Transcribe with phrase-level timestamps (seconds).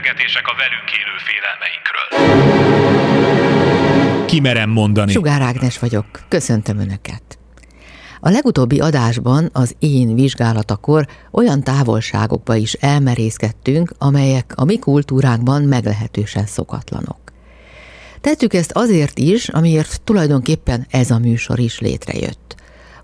[0.00, 2.06] beszélgetések a velünk élő félelmeinkről.
[4.26, 5.12] Kimerem mondani.
[5.12, 6.06] Sugár Ágnes vagyok.
[6.28, 7.38] Köszöntöm Önöket.
[8.20, 16.46] A legutóbbi adásban az én vizsgálatakor olyan távolságokba is elmerészkedtünk, amelyek a mi kultúránkban meglehetősen
[16.46, 17.18] szokatlanok.
[18.20, 22.54] Tettük ezt azért is, amiért tulajdonképpen ez a műsor is létrejött.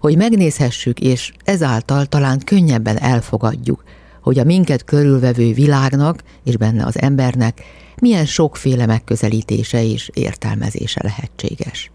[0.00, 3.84] Hogy megnézhessük, és ezáltal talán könnyebben elfogadjuk,
[4.24, 7.62] hogy a minket körülvevő világnak és benne az embernek
[8.00, 11.90] milyen sokféle megközelítése és értelmezése lehetséges.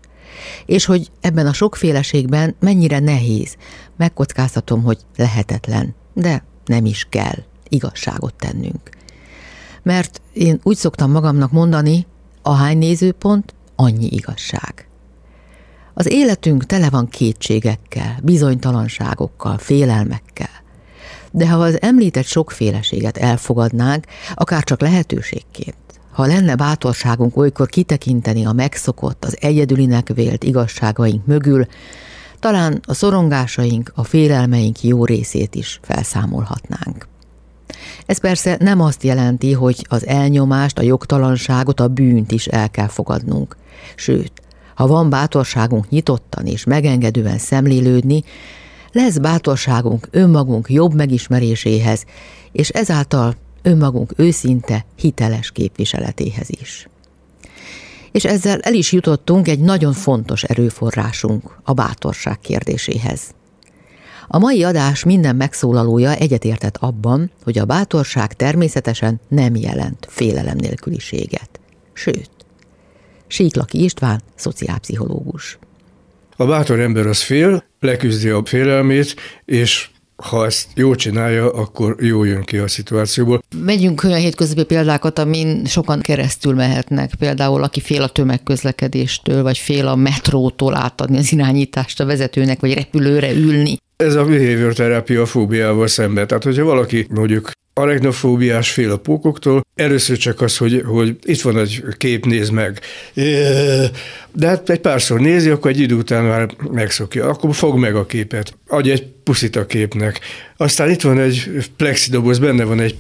[0.66, 3.56] És hogy ebben a sokféleségben mennyire nehéz,
[3.98, 7.38] megkockáztatom, hogy lehetetlen, de nem is kell
[7.70, 8.90] igazságot tennünk.
[9.84, 12.06] Mert én úgy szoktam magamnak mondani,
[12.42, 14.88] ahány nézőpont, annyi igazság.
[15.94, 20.68] Az életünk tele van kétségekkel, bizonytalanságokkal, félelmekkel.
[21.32, 25.76] De ha az említett sokféleséget elfogadnánk, akár csak lehetőségként,
[26.12, 31.66] ha lenne bátorságunk olykor kitekinteni a megszokott, az egyedülinek vélt igazságaink mögül,
[32.40, 37.08] talán a szorongásaink, a félelmeink jó részét is felszámolhatnánk.
[38.06, 42.88] Ez persze nem azt jelenti, hogy az elnyomást, a jogtalanságot, a bűnt is el kell
[42.88, 43.58] fogadnunk.
[43.96, 44.32] Sőt,
[44.76, 48.24] ha van bátorságunk nyitottan és megengedően szemlélődni,
[48.92, 52.06] lesz bátorságunk önmagunk jobb megismeréséhez,
[52.52, 56.90] és ezáltal önmagunk őszinte, hiteles képviseletéhez is.
[58.12, 63.22] És ezzel el is jutottunk egy nagyon fontos erőforrásunk, a bátorság kérdéséhez.
[64.28, 71.60] A mai adás minden megszólalója egyetértett abban, hogy a bátorság természetesen nem jelent félelem nélküliséget.
[71.94, 72.30] Sőt,
[73.28, 75.60] Síklaki István, szociálpszichológus.
[76.40, 79.16] A bátor ember az fél, leküzdi a félelmét,
[79.46, 83.44] és ha ezt jól csinálja, akkor jó jön ki a szituációból.
[83.64, 87.16] Megyünk olyan hétköznapi példákat, amin sokan keresztül mehetnek.
[87.16, 92.74] Például, aki fél a tömegközlekedéstől, vagy fél a metrótól átadni az irányítást a vezetőnek, vagy
[92.74, 93.78] repülőre ülni.
[94.04, 96.28] Ez a behavior terápia fóbiával szemben.
[96.28, 101.58] Tehát, hogyha valaki mondjuk arachnofóbiás fél a pókoktól, először csak az, hogy, hogy itt van
[101.58, 102.80] egy kép, néz meg.
[104.32, 107.30] De hát egy párszor nézi, akkor egy idő után már megszokja.
[107.30, 108.58] Akkor fog meg a képet.
[108.68, 110.20] Adj egy puszit a képnek.
[110.58, 112.98] Aztán itt van egy plexidoboz, benne van egy,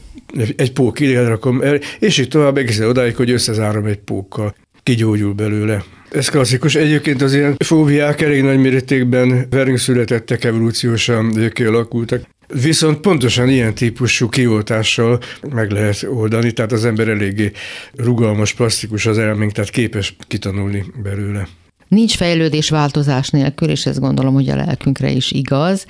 [0.55, 4.55] egy pók, ide rakom el, és így tovább egészen odáig, hogy összezárom egy pókkal.
[4.83, 5.83] Kigyógyul belőle.
[6.11, 6.75] Ez klasszikus.
[6.75, 12.21] Egyébként az ilyen fóbiák elég nagy mértékben velünk születettek, evolúciósan kialakultak.
[12.47, 15.19] Viszont pontosan ilyen típusú kioltással
[15.51, 17.51] meg lehet oldani, tehát az ember eléggé
[17.95, 21.47] rugalmas, plastikus az elménk, tehát képes kitanulni belőle.
[21.87, 25.85] Nincs fejlődés változás nélkül, és ezt gondolom, hogy a lelkünkre is igaz.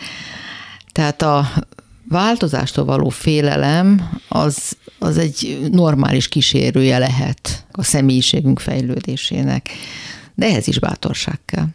[0.91, 1.51] Tehát a
[2.09, 9.69] változástól való félelem az, az egy normális kísérője lehet a személyiségünk fejlődésének.
[10.35, 11.65] De ehhez is bátorság kell.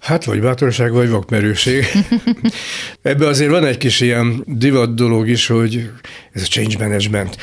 [0.00, 1.84] Hát vagy bátorság, vagy vakmerőség.
[3.02, 5.90] Ebben azért van egy kis ilyen divat dolog is, hogy
[6.32, 7.36] ez a change management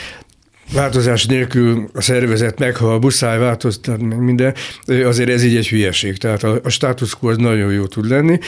[0.74, 4.54] változás nélkül a szervezet meg, ha a buszáj változtat, meg minden,
[4.86, 6.18] azért ez így egy hülyeség.
[6.18, 8.40] Tehát a, a status quo az nagyon jó tud lenni.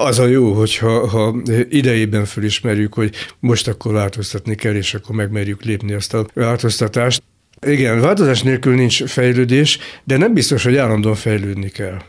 [0.00, 1.36] Az a jó, hogyha ha
[1.68, 7.22] idejében fölismerjük, hogy most akkor változtatni kell, és akkor megmerjük lépni azt a változtatást.
[7.66, 12.02] Igen, változás nélkül nincs fejlődés, de nem biztos, hogy állandóan fejlődni kell.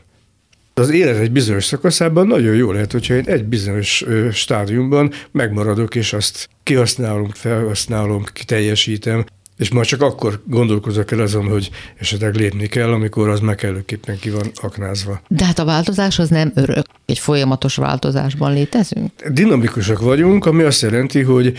[0.73, 6.13] Az élet egy bizonyos szakaszában nagyon jó lehet, hogyha én egy bizonyos stádiumban megmaradok, és
[6.13, 9.25] azt kihasználom, felhasználom, kiteljesítem,
[9.59, 14.20] és majd csak akkor gondolkozok el azon, hogy esetleg lépni kell, amikor az meg kellőképpen
[14.20, 15.22] ki van aknázva.
[15.28, 16.86] De hát a változás az nem örök.
[17.06, 19.12] Egy folyamatos változásban létezünk?
[19.31, 21.53] Dinamikusak vagyunk, ami azt jelenti, hogy,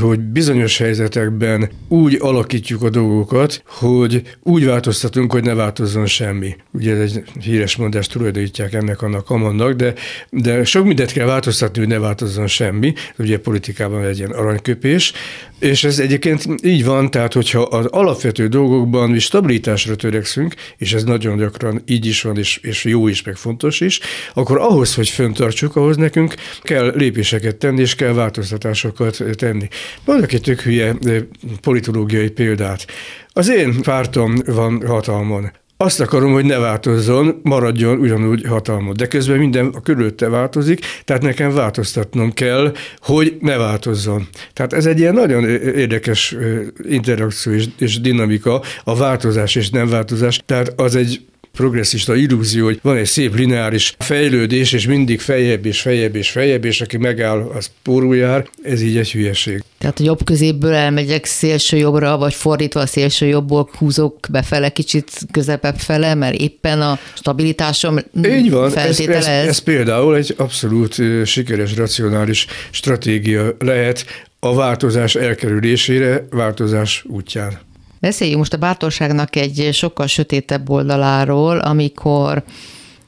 [0.00, 6.56] hogy bizonyos helyzetekben úgy alakítjuk a dolgokat, hogy úgy változtatunk, hogy ne változzon semmi.
[6.72, 9.94] Ugye ez egy híres mondás tulajdonítják ennek annak amannak, de,
[10.30, 12.92] de sok mindent kell változtatni, hogy ne változzon semmi.
[13.18, 15.12] Ugye politikában egy ilyen aranyköpés,
[15.58, 21.04] és ez egyébként így van, tehát hogyha az alapvető dolgokban mi stabilitásra törekszünk, és ez
[21.04, 24.00] nagyon gyakran így is van, és, és jó is, meg fontos is,
[24.34, 29.68] akkor ahhoz, hogy föntartsuk, ahhoz nekünk kell lépéseket tenni, és kell változtatásokat tenni.
[30.04, 31.22] Mondok egy tök hülye eh,
[31.60, 32.86] politológiai példát.
[33.32, 35.50] Az én pártom van hatalmon.
[35.78, 38.96] Azt akarom, hogy ne változzon, maradjon ugyanúgy hatalmod.
[38.96, 44.28] De közben minden a körülötte változik, tehát nekem változtatnom kell, hogy ne változzon.
[44.52, 46.36] Tehát ez egy ilyen nagyon érdekes
[46.82, 50.40] interakció és, és dinamika, a változás és nem változás.
[50.46, 51.20] Tehát az egy
[51.56, 56.64] progresszista illúzió, hogy van egy szép lineáris fejlődés, és mindig fejebb és fejebb és fejebb,
[56.64, 58.48] és aki megáll, az pórul jár.
[58.62, 59.62] Ez így egy hülyeség.
[59.78, 65.10] Tehát a jobb középből elmegyek szélső jobbra, vagy fordítva a szélső jobbból húzok befele kicsit
[65.30, 70.96] közepebb fele, mert éppen a stabilitásom így van, feltétele ez, ez, ez például egy abszolút
[71.24, 77.65] sikeres, racionális stratégia lehet a változás elkerülésére, változás útján.
[78.06, 82.42] Beszéljünk most a bátorságnak egy sokkal sötétebb oldaláról, amikor,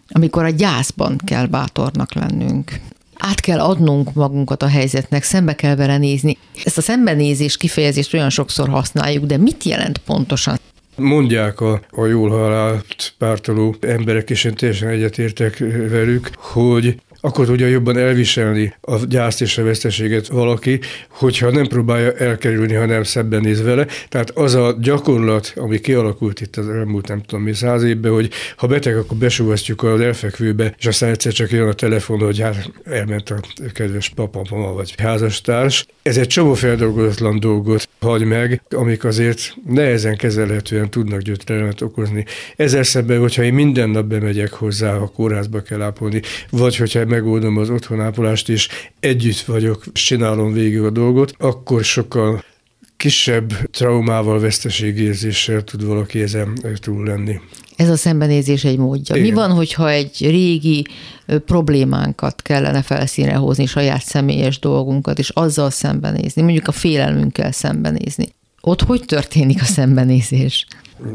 [0.09, 2.81] amikor a gyászban kell bátornak lennünk.
[3.19, 6.37] Át kell adnunk magunkat a helyzetnek, szembe kell vele nézni.
[6.65, 10.59] Ezt a szembenézés kifejezést olyan sokszor használjuk, de mit jelent pontosan?
[10.97, 15.59] Mondják a, a jól halált pártoló emberek, és én teljesen egyetértek
[15.91, 22.13] velük, hogy akkor tudja jobban elviselni a gyászt és a veszteséget valaki, hogyha nem próbálja
[22.13, 23.87] elkerülni, hanem szebben néz vele.
[24.09, 28.31] Tehát az a gyakorlat, ami kialakult itt az elmúlt nem tudom mi száz évben, hogy
[28.57, 32.71] ha beteg, akkor besúvasztjuk az elfekvőbe, és aztán egyszer csak jön a telefon, hogy hát
[32.85, 33.41] elment a
[33.73, 35.87] kedves papa, mama vagy házastárs.
[36.03, 42.25] Ez egy csomó feldolgozatlan dolgot hagy meg, amik azért nehezen kezelhetően tudnak gyötrelmet okozni.
[42.57, 47.57] Ezzel szemben, hogyha én minden nap bemegyek hozzá, a kórházba kell ápolni, vagy hogyha megoldom
[47.57, 48.69] az otthonápolást, és
[49.01, 52.45] együtt vagyok, és csinálom végig a dolgot, akkor sokkal
[52.97, 57.41] kisebb traumával, veszteségérzéssel tud valaki ezen túl lenni.
[57.77, 59.17] Ez a szembenézés egy módja.
[59.17, 59.29] Igen.
[59.29, 60.87] Mi van, hogyha egy régi
[61.47, 68.29] problémánkat kellene felszínre hozni, saját személyes dolgunkat, és azzal szembenézni, mondjuk a félelmünkkel szembenézni?
[68.61, 70.67] Ott hogy történik a szembenézés?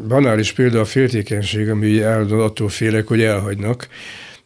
[0.08, 3.88] Banális példa a féltékenység, ami állandóan attól félek, hogy elhagynak,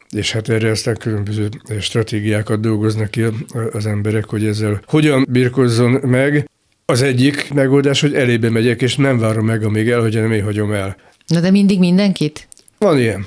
[0.09, 1.49] és hát erre aztán különböző
[1.79, 3.23] stratégiákat dolgoznak ki
[3.71, 6.49] az emberek, hogy ezzel hogyan birkozzon meg.
[6.85, 10.43] Az egyik megoldás, hogy elébe megyek, és nem várom meg, amíg el, hogy nem én
[10.43, 10.95] hagyom el.
[11.27, 12.47] Na de mindig mindenkit?
[12.77, 13.25] Van ilyen.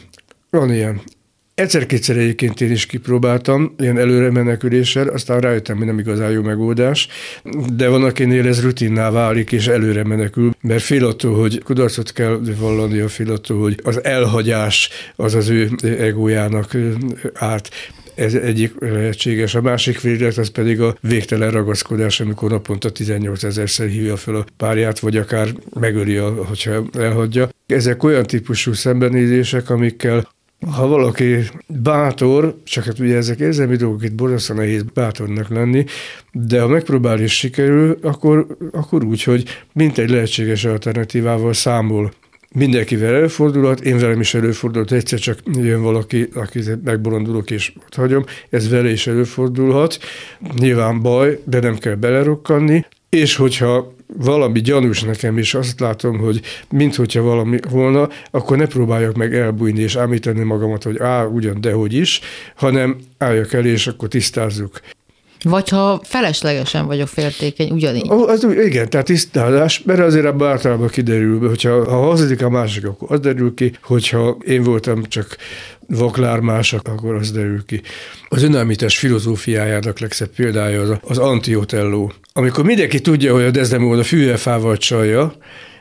[0.50, 1.00] Van ilyen.
[1.60, 7.08] Egyszer-kétszer egyébként én is kipróbáltam ilyen előre meneküléssel, aztán rájöttem, hogy nem igazán jó megoldás,
[7.74, 12.40] de van, akinél ez rutinná válik, és előre menekül, mert fél attól, hogy kudarcot kell
[12.58, 16.76] vallani, a fél attól, hogy az elhagyás az az ő egójának
[17.34, 17.68] árt.
[18.14, 19.54] Ez egyik lehetséges.
[19.54, 24.44] A másik véglet az pedig a végtelen ragaszkodás, amikor naponta 18 ezerszer hívja fel a
[24.56, 25.48] párját, vagy akár
[25.80, 27.48] megöli, hogyha elhagyja.
[27.66, 30.28] Ezek olyan típusú szembenézések, amikkel
[30.66, 31.36] ha valaki
[31.66, 35.84] bátor, csak hát ugye ezek érzelmi dolgok, itt borzasztóan nehéz bátornak lenni,
[36.32, 42.12] de ha megpróbál és sikerül, akkor, akkor úgy, hogy mint egy lehetséges alternatívával számol.
[42.54, 48.24] Mindenkivel előfordulhat, én velem is előfordulhat, egyszer csak jön valaki, aki megbolondulok és ott hagyom,
[48.50, 49.98] ez vele is előfordulhat,
[50.58, 56.40] nyilván baj, de nem kell belerokkanni, és hogyha valami gyanús nekem is, azt látom, hogy
[56.70, 61.94] minthogyha valami volna, akkor ne próbáljak meg elbújni és ámítani magamat, hogy á, ugyan, dehogy
[61.94, 62.20] is,
[62.56, 64.80] hanem álljak el, és akkor tisztázzuk.
[65.42, 68.10] Vagy ha feleslegesen vagyok féltékeny, ugyanígy.
[68.10, 73.12] Az, igen, tehát tisztázás, mert azért abban általában kiderül, hogyha ha hazudik a másik, akkor
[73.12, 75.36] az derül ki, hogyha én voltam csak
[75.86, 77.82] vaklár mások, akkor az derül ki.
[78.28, 82.08] Az önállítás filozófiájának legszebb példája az, az antiotello.
[82.32, 85.35] Amikor mindenki tudja, hogy a Desdemona fűrefával csalja,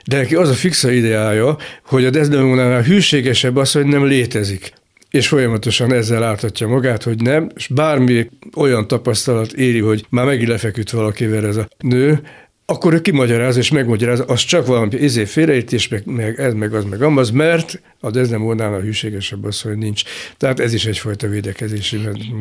[0.06, 4.74] de neki az a fixa ideája, hogy a Desdemonánál hűségesebb az, hogy nem létezik.
[5.10, 10.48] És folyamatosan ezzel átadja magát, hogy nem, és bármi olyan tapasztalat éri, hogy már megint
[10.48, 12.22] lefeküdt valakivel ez a nő,
[12.70, 16.84] akkor ő kimagyaráz és megmagyaráz, az csak valami izé félreértés, meg, meg ez, meg az,
[16.84, 20.04] meg amaz, mert a ez nem volna hűségesebb az, hogy nincs.
[20.38, 22.00] Tehát ez is egyfajta védekezési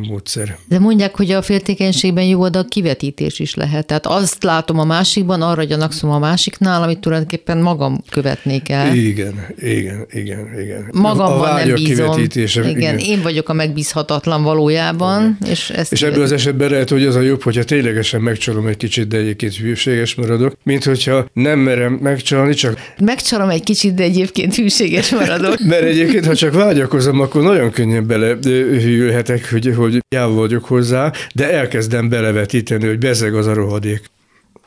[0.08, 0.56] módszer.
[0.68, 3.87] De mondják, hogy a féltékenységben jó a kivetítés is lehet.
[3.87, 8.94] Tehát azt látom a másikban, arra gyanakszom a másiknál, amit tulajdonképpen magam követnék el.
[8.94, 10.88] Igen, igen, igen, igen.
[10.92, 12.18] Magamban nem bízom.
[12.18, 15.37] Igen, igen, én vagyok a megbízhatatlan valójában.
[15.40, 15.52] Igen.
[15.52, 18.76] És, ezt és ebből az esetben lehet, hogy az a jobb, hogyha ténylegesen megcsalom egy
[18.76, 22.95] kicsit, de egyébként hűséges maradok, mint hogyha nem merem megcsalni, csak...
[23.01, 25.59] Megcsalom egy kicsit, de egyébként hűséges maradok.
[25.65, 31.53] Mert egyébként, ha csak vágyakozom, akkor nagyon könnyen belehűlhetek, hogy, hogy jár vagyok hozzá, de
[31.53, 34.11] elkezdem belevetíteni, hogy bezeg az a rohadék.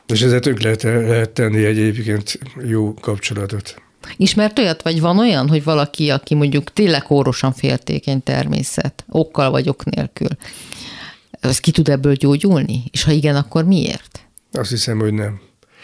[0.06, 3.82] És ezzel tök lehet, lehet tenni egy egyébként jó kapcsolatot.
[4.16, 9.68] Ismert olyat, vagy van olyan, hogy valaki, aki mondjuk tényleg órosan féltékeny természet, okkal vagy
[9.68, 10.28] ok nélkül,
[11.40, 12.82] az ki tud ebből gyógyulni?
[12.90, 14.20] És ha igen, akkor miért?
[14.52, 15.40] Azt hiszem, hogy nem.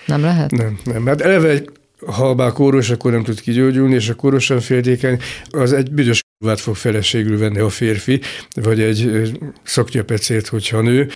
[0.07, 0.51] Nem lehet?
[0.51, 1.07] Nem, nem.
[1.07, 1.71] Hát eleve egy
[2.07, 5.21] ha bár kóros, akkor nem tud kigyógyulni, és a kórosan féltékeny,
[5.51, 6.21] az egy büdös
[6.55, 8.21] fog feleségül venni a férfi,
[8.55, 9.31] vagy egy
[9.63, 11.11] szaknyapecét, hogyha nő.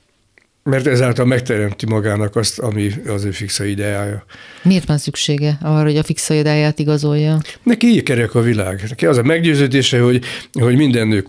[0.63, 4.25] mert ezáltal megteremti magának azt, ami az ő fixa ideája.
[4.63, 7.41] Miért van szüksége arra, hogy a fixa ideáját igazolja?
[7.63, 8.85] Neki így kerek a világ.
[8.89, 11.25] Neki az a meggyőződése, hogy, hogy minden nő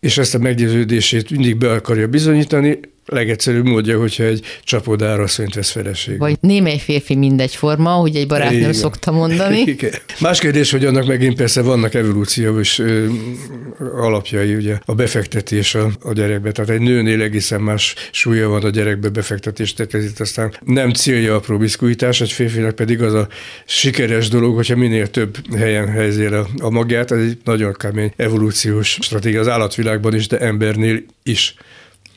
[0.00, 5.70] és ezt a meggyőződését mindig be akarja bizonyítani, legegyszerűbb módja, hogyha egy csapodára asszonyt vesz
[5.70, 6.18] feleség.
[6.18, 8.72] Vagy némely férfi mindegyforma, hogy egy barátnő Igen.
[8.72, 9.58] szokta mondani.
[9.66, 9.90] Igen.
[10.20, 13.06] Más kérdés, hogy annak megint persze vannak evolúciós ö,
[13.78, 16.52] alapjai, ugye a befektetés a, a gyerekbe.
[16.52, 20.92] Tehát egy nőnél egészen más súlya van a gyerekbe befektetés, tehát ez itt aztán nem
[20.92, 23.28] célja a probiszkuitás, egy férfinak pedig az a
[23.64, 28.98] sikeres dolog, hogyha minél több helyen helyzél a, a magját, ez egy nagyon kemény evolúciós
[29.00, 31.54] stratégia az állatvilágban is, de embernél is.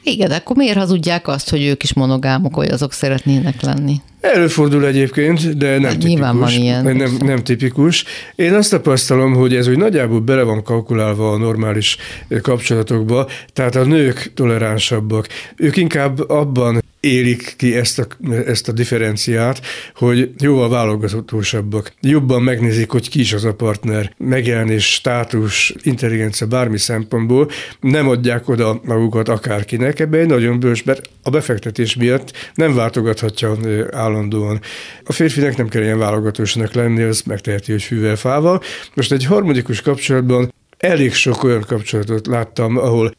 [0.04, 4.02] Igen, de akkor miért hazudják azt, hogy ők is monogámok, hogy azok szeretnének lenni?
[4.22, 6.10] Előfordul egyébként, de nem hát, tipikus.
[6.10, 6.96] Nyilván van ilyen.
[6.96, 8.04] Nem, nem tipikus.
[8.36, 11.98] Én azt tapasztalom, hogy ez úgy nagyjából bele van kalkulálva a normális
[12.42, 15.28] kapcsolatokba, tehát a nők toleránsabbak.
[15.56, 18.08] Ők inkább abban élik ki ezt a,
[18.46, 19.62] ezt a differenciát,
[19.96, 21.94] hogy jóval válogatósabbak.
[22.02, 28.50] Jobban megnézik, hogy ki is az a partner, megjelenés, státus, intelligencia bármi szempontból, nem adják
[28.50, 30.00] oda magukat akárkinek.
[30.00, 33.58] Ebben egy nagyon bős, mert a befektetés miatt nem váltogathatja
[33.92, 34.62] állandóan.
[35.04, 38.62] A férfinek nem kell ilyen válogatósnak lenni, az megteheti, hogy fűvel fával.
[38.94, 43.16] Most egy harmadikus kapcsolatban elég sok olyan kapcsolatot láttam, ahol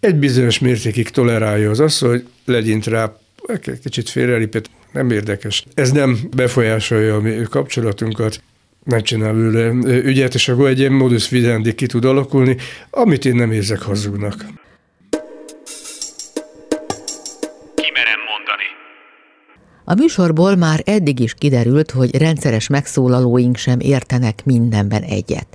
[0.00, 3.12] egy bizonyos mértékig tolerálja az az, hogy legyint rá
[3.82, 5.66] kicsit félrelépett, nem érdekes.
[5.74, 8.42] Ez nem befolyásolja a mi kapcsolatunkat,
[8.84, 12.56] nem csinál vele ügyet, és akkor egy ilyen modus vivendi ki tud alakulni,
[12.90, 14.36] amit én nem érzek hazugnak.
[17.74, 18.66] Kimerem mondani.
[19.84, 25.46] A műsorból már eddig is kiderült, hogy rendszeres megszólalóink sem értenek mindenben egyet.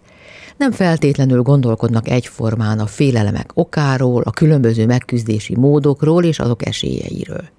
[0.57, 7.49] Nem feltétlenül gondolkodnak egyformán a félelemek okáról, a különböző megküzdési módokról és azok esélyeiről.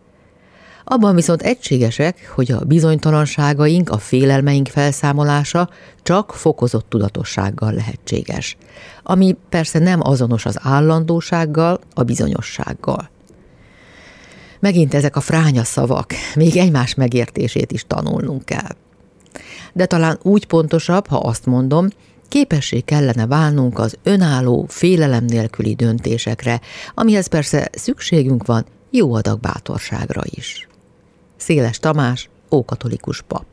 [0.85, 5.69] Abban viszont egységesek, hogy a bizonytalanságaink, a félelmeink felszámolása
[6.03, 8.57] csak fokozott tudatossággal lehetséges,
[9.03, 13.11] ami persze nem azonos az állandósággal, a bizonyossággal.
[14.61, 18.77] Megint ezek a fránya szavak, még egymás megértését is tanulnunk kell.
[19.73, 21.89] De talán úgy pontosabb, ha azt mondom,
[22.29, 26.61] képessé kellene válnunk az önálló, félelem nélküli döntésekre,
[26.95, 30.69] amihez persze szükségünk van jó adag bátorságra is.
[31.43, 33.47] Széles Tamás, ókatolikus pap.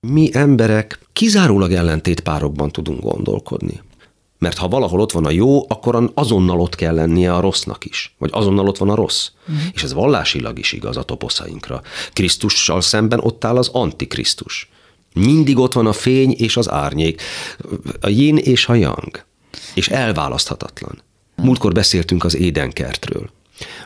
[0.00, 3.80] Mi emberek kizárólag ellentét párokban tudunk gondolkodni.
[4.38, 8.14] Mert ha valahol ott van a jó, akkor azonnal ott kell lennie a rossznak is.
[8.18, 9.28] Vagy azonnal ott van a rossz.
[9.48, 9.64] Uh-huh.
[9.72, 11.82] És ez vallásilag is igaz a toposzainkra.
[12.12, 14.70] Krisztussal szemben ott áll az antikrisztus.
[15.14, 17.22] Mindig ott van a fény és az árnyék,
[18.00, 19.24] a yin és a yang.
[19.74, 21.02] És elválaszthatatlan.
[21.36, 23.30] Múltkor beszéltünk az édenkertről,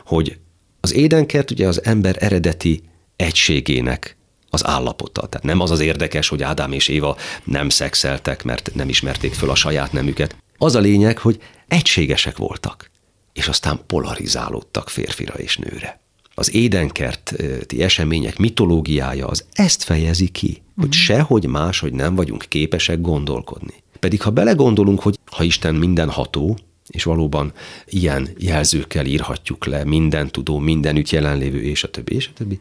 [0.05, 0.38] hogy
[0.84, 2.82] az édenkert ugye az ember eredeti
[3.16, 4.16] egységének
[4.50, 5.26] az állapota.
[5.26, 9.50] Tehát nem az az érdekes, hogy Ádám és Éva nem szexeltek, mert nem ismerték föl
[9.50, 10.36] a saját nemüket.
[10.58, 12.90] Az a lényeg, hogy egységesek voltak,
[13.32, 16.00] és aztán polarizálódtak férfira és nőre.
[16.34, 20.92] Az édenkerti események mitológiája az ezt fejezi ki, hogy uh-huh.
[20.92, 23.74] sehogy máshogy nem vagyunk képesek gondolkodni.
[23.98, 26.58] Pedig ha belegondolunk, hogy ha Isten mindenható,
[26.92, 27.52] és valóban
[27.87, 32.61] ilyen jelzőkkel írhatjuk le minden tudó, mindenütt jelenlévő, és a többi, és a többi,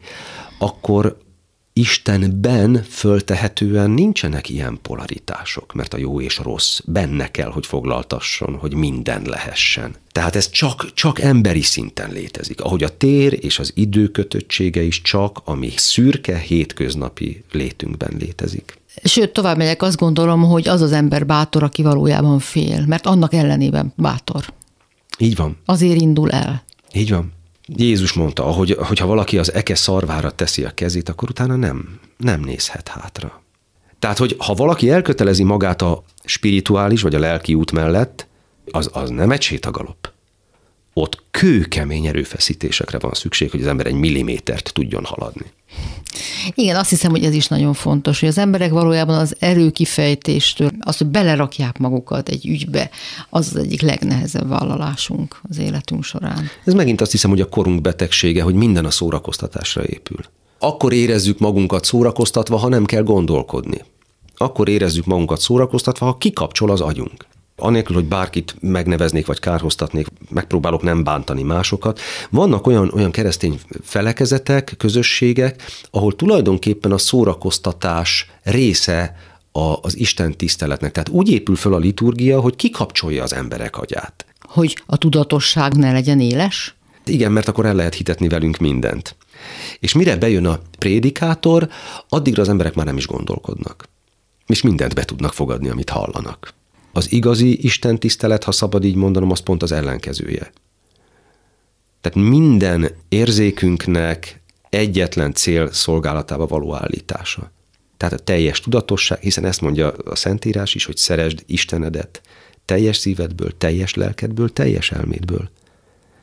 [0.58, 1.16] akkor
[1.74, 8.74] Istenben föltehetően nincsenek ilyen polaritások, mert a jó és rossz benne kell, hogy foglaltasson, hogy
[8.74, 9.94] minden lehessen.
[10.12, 15.02] Tehát ez csak, csak emberi szinten létezik, ahogy a tér és az idő kötöttsége is
[15.02, 18.80] csak a mi szürke hétköznapi létünkben létezik.
[19.04, 23.34] Sőt, tovább megyek, azt gondolom, hogy az az ember bátor, aki valójában fél, mert annak
[23.34, 24.44] ellenében bátor.
[25.18, 25.56] Így van.
[25.64, 26.64] Azért indul el.
[26.92, 27.32] Így van.
[27.66, 32.40] Jézus mondta, hogy, hogyha valaki az eke szarvára teszi a kezét, akkor utána nem, nem
[32.40, 33.42] nézhet hátra.
[33.98, 38.26] Tehát, hogy ha valaki elkötelezi magát a spirituális vagy a lelki út mellett,
[38.70, 40.12] az, az nem egy sétagalop.
[40.94, 45.46] Ott kőkemény erőfeszítésekre van szükség, hogy az ember egy millimétert tudjon haladni.
[46.54, 50.96] Igen, azt hiszem, hogy ez is nagyon fontos, hogy az emberek valójában az erőkifejtéstől, az,
[50.96, 52.90] hogy belerakják magukat egy ügybe,
[53.30, 56.48] az az egyik legnehezebb vállalásunk az életünk során.
[56.64, 60.18] Ez megint azt hiszem, hogy a korunk betegsége, hogy minden a szórakoztatásra épül.
[60.58, 63.84] Akkor érezzük magunkat szórakoztatva, ha nem kell gondolkodni.
[64.36, 67.26] Akkor érezzük magunkat szórakoztatva, ha kikapcsol az agyunk
[67.62, 72.00] anélkül, hogy bárkit megneveznék vagy kárhoztatnék, megpróbálok nem bántani másokat.
[72.30, 79.16] Vannak olyan, olyan keresztény felekezetek, közösségek, ahol tulajdonképpen a szórakoztatás része
[79.52, 80.92] a, az Isten tiszteletnek.
[80.92, 84.26] Tehát úgy épül föl a liturgia, hogy kikapcsolja az emberek agyát.
[84.40, 86.74] Hogy a tudatosság ne legyen éles?
[87.04, 89.16] Igen, mert akkor el lehet hitetni velünk mindent.
[89.78, 91.68] És mire bejön a prédikátor,
[92.08, 93.88] addigra az emberek már nem is gondolkodnak.
[94.46, 96.54] És mindent be tudnak fogadni, amit hallanak.
[96.92, 100.52] Az igazi Isten tisztelet, ha szabad így mondanom, az pont az ellenkezője.
[102.00, 107.52] Tehát minden érzékünknek egyetlen cél szolgálatába való állítása.
[107.96, 112.20] Tehát a teljes tudatosság, hiszen ezt mondja a Szentírás is, hogy szeresd Istenedet
[112.64, 115.50] teljes szívedből, teljes lelkedből, teljes elmédből.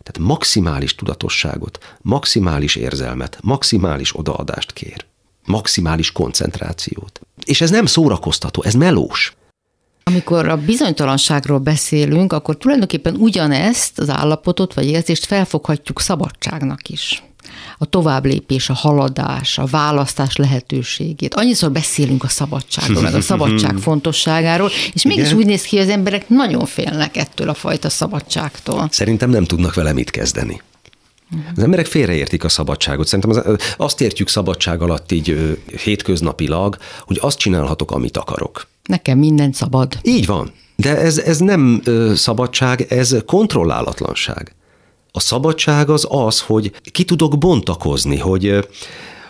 [0.04, 5.06] Tehát maximális tudatosságot, maximális érzelmet, maximális odaadást kér.
[5.46, 7.22] Maximális koncentrációt.
[7.46, 9.36] És ez nem szórakoztató, ez melós.
[10.10, 17.24] Amikor a bizonytalanságról beszélünk, akkor tulajdonképpen ugyanezt az állapotot vagy érzést felfoghatjuk szabadságnak is
[17.78, 21.34] a továbblépés, a haladás, a választás lehetőségét.
[21.34, 25.38] Annyiszor beszélünk a szabadságról, meg a szabadság fontosságáról, és mégis Igen?
[25.38, 28.88] úgy néz ki, hogy az emberek nagyon félnek ettől a fajta szabadságtól.
[28.92, 30.62] Szerintem nem tudnak vele mit kezdeni.
[31.56, 33.08] Az emberek félreértik a szabadságot.
[33.08, 38.68] Szerintem az, azt értjük szabadság alatt így hétköznapilag, hogy azt csinálhatok, amit akarok.
[38.84, 40.00] Nekem minden szabad.
[40.02, 40.52] Így van.
[40.76, 44.56] De ez, ez nem ö, szabadság, ez kontrollálatlanság.
[45.12, 48.68] A szabadság az az, hogy ki tudok bontakozni, hogy,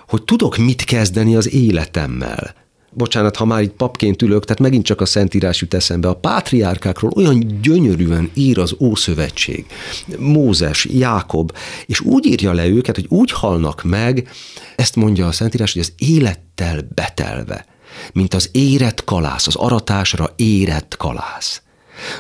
[0.08, 2.56] hogy tudok mit kezdeni az életemmel.
[2.92, 6.08] Bocsánat, ha már itt papként ülök, tehát megint csak a Szentírás jut eszembe.
[6.08, 9.66] A pátriárkákról olyan gyönyörűen ír az Ószövetség.
[10.18, 11.52] Mózes, Jákob,
[11.86, 14.30] és úgy írja le őket, hogy úgy halnak meg,
[14.76, 17.66] ezt mondja a Szentírás, hogy az élettel betelve,
[18.14, 21.62] mint az érett kalász, az aratásra érett kalász.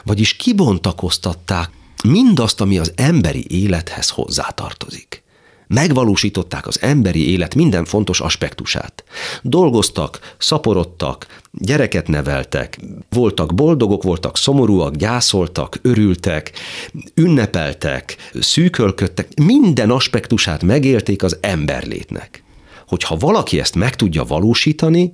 [0.03, 1.69] Vagyis kibontakoztatták
[2.03, 5.23] mindazt, ami az emberi élethez hozzátartozik.
[5.67, 9.03] Megvalósították az emberi élet minden fontos aspektusát.
[9.41, 16.51] Dolgoztak, szaporodtak, gyereket neveltek, voltak boldogok, voltak szomorúak, gyászoltak, örültek,
[17.13, 22.43] ünnepeltek, szűkölködtek, minden aspektusát megélték az emberlétnek.
[22.87, 25.13] Hogyha valaki ezt meg tudja valósítani,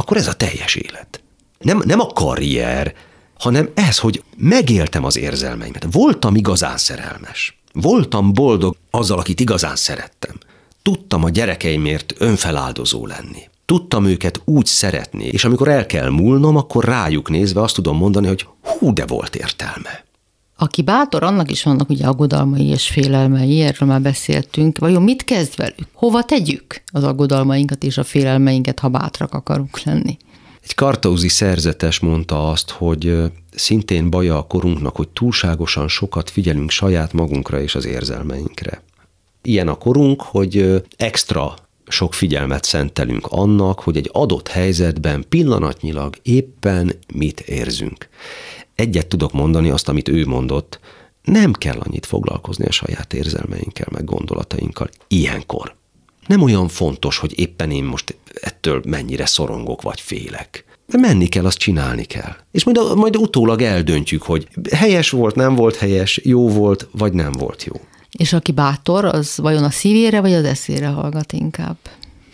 [0.00, 1.22] akkor ez a teljes élet.
[1.58, 2.94] Nem, nem a karrier,
[3.38, 5.86] hanem ez, hogy megéltem az érzelmeimet.
[5.90, 7.60] Voltam igazán szerelmes.
[7.72, 10.34] Voltam boldog azzal, akit igazán szerettem.
[10.82, 13.48] Tudtam a gyerekeimért önfeláldozó lenni.
[13.64, 18.26] Tudtam őket úgy szeretni, és amikor el kell múlnom, akkor rájuk nézve azt tudom mondani,
[18.26, 20.04] hogy hú, de volt értelme.
[20.62, 24.78] Aki bátor, annak is vannak ugye aggodalmai és félelmei, erről már beszéltünk.
[24.78, 25.86] Vajon mit kezd velük?
[25.92, 30.16] Hova tegyük az aggodalmainkat és a félelmeinket, ha bátrak akarunk lenni?
[30.62, 33.16] Egy kartózi szerzetes mondta azt, hogy
[33.54, 38.82] szintén baja a korunknak, hogy túlságosan sokat figyelünk saját magunkra és az érzelmeinkre.
[39.42, 41.54] Ilyen a korunk, hogy extra
[41.88, 48.08] sok figyelmet szentelünk annak, hogy egy adott helyzetben pillanatnyilag éppen mit érzünk.
[48.80, 50.80] Egyet tudok mondani azt, amit ő mondott,
[51.24, 55.78] nem kell annyit foglalkozni a saját érzelmeinkkel, meg gondolatainkkal ilyenkor
[56.30, 60.64] nem olyan fontos, hogy éppen én most ettől mennyire szorongok vagy félek.
[60.86, 62.36] De menni kell, azt csinálni kell.
[62.50, 67.32] És majd, majd utólag eldöntjük, hogy helyes volt, nem volt helyes, jó volt, vagy nem
[67.32, 67.80] volt jó.
[68.10, 71.76] És aki bátor, az vajon a szívére, vagy az eszére hallgat inkább?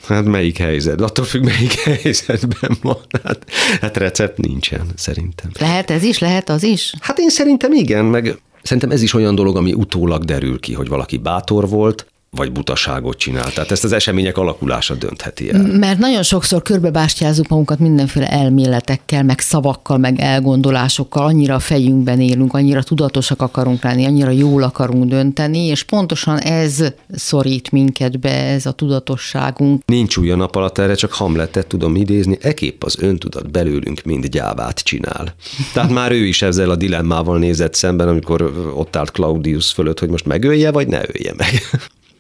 [0.09, 1.01] Hát melyik helyzet?
[1.01, 2.99] Attól függ, melyik helyzetben van.
[3.23, 3.47] Hát,
[3.81, 5.51] hát recept nincsen, szerintem.
[5.59, 6.95] Lehet ez is, lehet az is?
[7.01, 10.89] Hát én szerintem igen, meg Szerintem ez is olyan dolog, ami utólag derül ki, hogy
[10.89, 13.53] valaki bátor volt, vagy butaságot csinál.
[13.53, 15.63] Tehát ezt az események alakulása döntheti el.
[15.63, 22.55] Mert nagyon sokszor körbebástyázunk magunkat mindenféle elméletekkel, meg szavakkal, meg elgondolásokkal, annyira a fejünkben élünk,
[22.55, 28.67] annyira tudatosak akarunk lenni, annyira jól akarunk dönteni, és pontosan ez szorít minket be, ez
[28.67, 29.83] a tudatosságunk.
[29.87, 34.27] Nincs új a nap alatt erre, csak Hamletet tudom idézni, ekép az öntudat belőlünk mind
[34.27, 35.35] gyávát csinál.
[35.73, 38.43] Tehát már ő is ezzel a dilemmával nézett szemben, amikor
[38.75, 41.63] ott állt Claudius fölött, hogy most megölje, vagy ne ölje meg.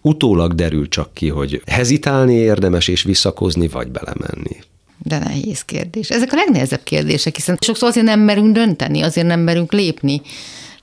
[0.07, 4.57] Utólag derül csak ki, hogy hezitálni érdemes és visszakozni, vagy belemenni.
[4.99, 6.11] De nehéz kérdés.
[6.11, 10.21] Ezek a legnehezebb kérdések, hiszen sokszor azért nem merünk dönteni, azért nem merünk lépni,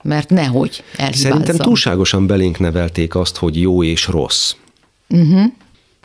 [0.02, 1.30] mert nehogy elhibázzam.
[1.30, 4.54] Szerintem túlságosan belénk nevelték azt, hogy jó és rossz.
[5.08, 5.44] Uh-huh.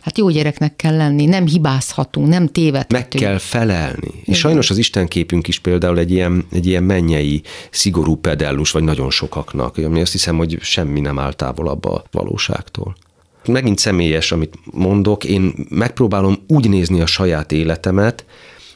[0.01, 3.13] Hát jó gyereknek kell lenni, nem hibázhatunk, nem tévedhetünk.
[3.13, 4.07] Meg kell felelni.
[4.07, 4.23] Igen.
[4.25, 8.83] És sajnos az Isten képünk is például egy ilyen, egy ilyen mennyei, szigorú pedellus, vagy
[8.83, 12.95] nagyon sokaknak, ami azt hiszem, hogy semmi nem áll távolabb a valóságtól
[13.45, 18.25] megint személyes, amit mondok, én megpróbálom úgy nézni a saját életemet,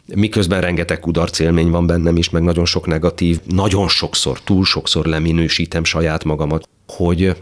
[0.05, 5.05] miközben rengeteg kudarc élmény van bennem is, meg nagyon sok negatív, nagyon sokszor, túl sokszor
[5.05, 7.35] leminősítem saját magamat, hogy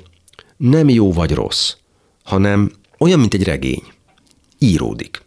[0.58, 1.74] nem jó vagy rossz,
[2.24, 3.84] hanem olyan, mint egy regény.
[4.60, 5.22] Íródik.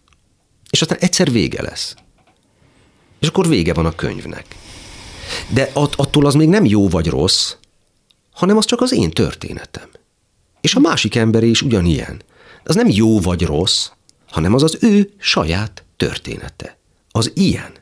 [0.70, 1.94] És aztán egyszer vége lesz.
[3.20, 4.46] És akkor vége van a könyvnek.
[5.48, 7.54] De attól az még nem jó vagy rossz,
[8.32, 9.88] hanem az csak az én történetem.
[10.64, 12.22] És a másik ember is ugyanilyen.
[12.64, 13.88] Az nem jó vagy rossz,
[14.30, 16.78] hanem az az ő saját története.
[17.10, 17.72] Az ilyen.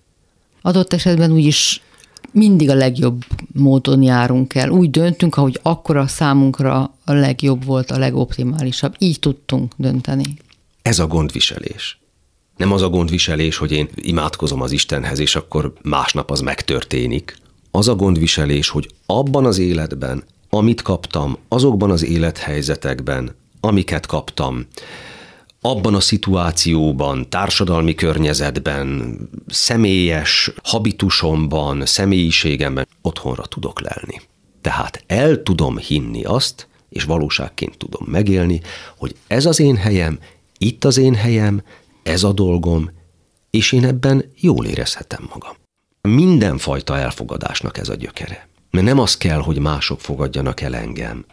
[0.62, 1.82] Adott esetben úgyis
[2.32, 4.70] mindig a legjobb módon járunk el.
[4.70, 8.94] Úgy döntünk, ahogy akkor a számunkra a legjobb volt, a legoptimálisabb.
[8.98, 10.36] Így tudtunk dönteni.
[10.82, 11.98] Ez a gondviselés.
[12.56, 17.36] Nem az a gondviselés, hogy én imádkozom az Istenhez, és akkor másnap az megtörténik.
[17.70, 20.24] Az a gondviselés, hogy abban az életben,
[20.56, 24.66] amit kaptam, azokban az élethelyzetekben, amiket kaptam,
[25.60, 34.20] abban a szituációban, társadalmi környezetben, személyes habitusomban, személyiségemben otthonra tudok lelni.
[34.60, 38.60] Tehát el tudom hinni azt, és valóságként tudom megélni,
[38.96, 40.18] hogy ez az én helyem,
[40.58, 41.62] itt az én helyem,
[42.02, 42.90] ez a dolgom,
[43.50, 45.56] és én ebben jól érezhetem magam.
[46.00, 48.50] Mindenfajta elfogadásnak ez a gyökere.
[48.72, 51.24] Mert nem az kell, hogy mások fogadjanak el engem,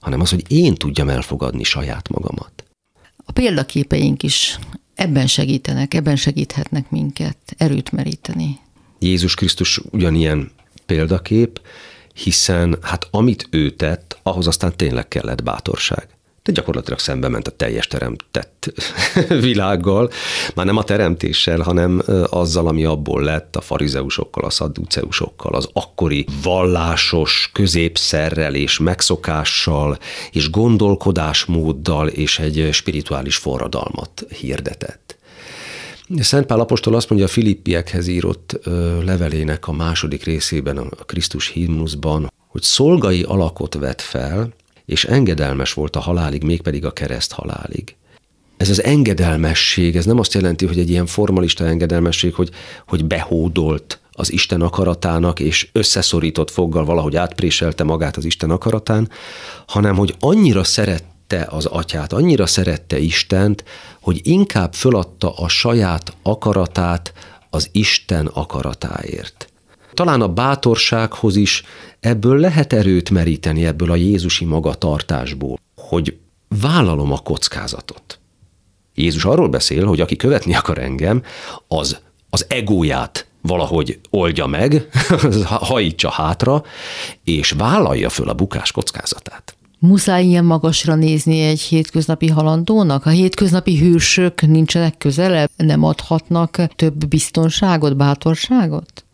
[0.00, 2.64] hanem az, hogy én tudjam elfogadni saját magamat.
[3.24, 4.58] A példaképeink is
[4.94, 8.58] ebben segítenek, ebben segíthetnek minket erőt meríteni.
[8.98, 10.50] Jézus Krisztus ugyanilyen
[10.86, 11.60] példakép,
[12.14, 16.15] hiszen hát amit ő tett, ahhoz aztán tényleg kellett bátorság
[16.46, 18.72] de gyakorlatilag szembe ment a teljes teremtett
[19.28, 20.10] világgal,
[20.54, 26.26] már nem a teremtéssel, hanem azzal, ami abból lett a farizeusokkal, a szadduceusokkal, az akkori
[26.42, 29.98] vallásos középszerrel és megszokással
[30.30, 35.16] és gondolkodásmóddal és egy spirituális forradalmat hirdetett.
[36.18, 38.60] Szent Pál apostol azt mondja a Filippiekhez írott
[39.04, 44.54] levelének a második részében, a Krisztus himnuszban, hogy szolgai alakot vett fel,
[44.86, 47.94] és engedelmes volt a halálig, mégpedig a kereszt halálig.
[48.56, 52.50] Ez az engedelmesség, ez nem azt jelenti, hogy egy ilyen formalista engedelmesség, hogy,
[52.86, 59.10] hogy behódolt az Isten akaratának, és összeszorított foggal valahogy átpréselte magát az Isten akaratán,
[59.66, 63.64] hanem hogy annyira szerette az atyát, annyira szerette Istent,
[64.00, 67.12] hogy inkább föladta a saját akaratát
[67.50, 69.50] az Isten akaratáért.
[69.96, 71.62] Talán a bátorsághoz is
[72.00, 76.16] ebből lehet erőt meríteni, ebből a Jézusi magatartásból, hogy
[76.60, 78.18] vállalom a kockázatot.
[78.94, 81.22] Jézus arról beszél, hogy aki követni akar engem,
[81.68, 81.98] az
[82.30, 84.88] az egóját valahogy oldja meg,
[85.44, 86.62] hajítsa hátra,
[87.24, 89.56] és vállalja föl a bukás kockázatát.
[89.78, 93.06] Muszáj ilyen magasra nézni egy hétköznapi halandónak?
[93.06, 99.05] A hétköznapi hősök nincsenek közelebb, nem adhatnak több biztonságot, bátorságot?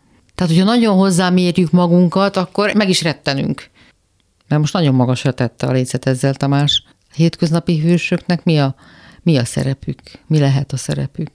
[0.42, 3.68] Tehát, hogyha nagyon hozzámérjük magunkat, akkor meg is rettenünk.
[4.48, 6.84] Mert most nagyon magasra tette a lécet ezzel, Tamás.
[6.86, 8.74] A hétköznapi hősöknek mi a,
[9.22, 10.00] mi a szerepük?
[10.26, 11.30] Mi lehet a szerepük?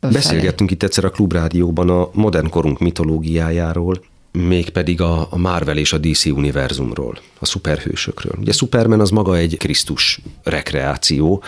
[0.00, 0.18] Öfele.
[0.18, 4.04] Beszélgettünk itt egyszer a Klubrádióban a modern korunk mitológiájáról,
[4.36, 8.32] mégpedig a, a Marvel és a DC univerzumról, a szuperhősökről.
[8.40, 11.42] Ugye Superman az maga egy Krisztus rekreáció,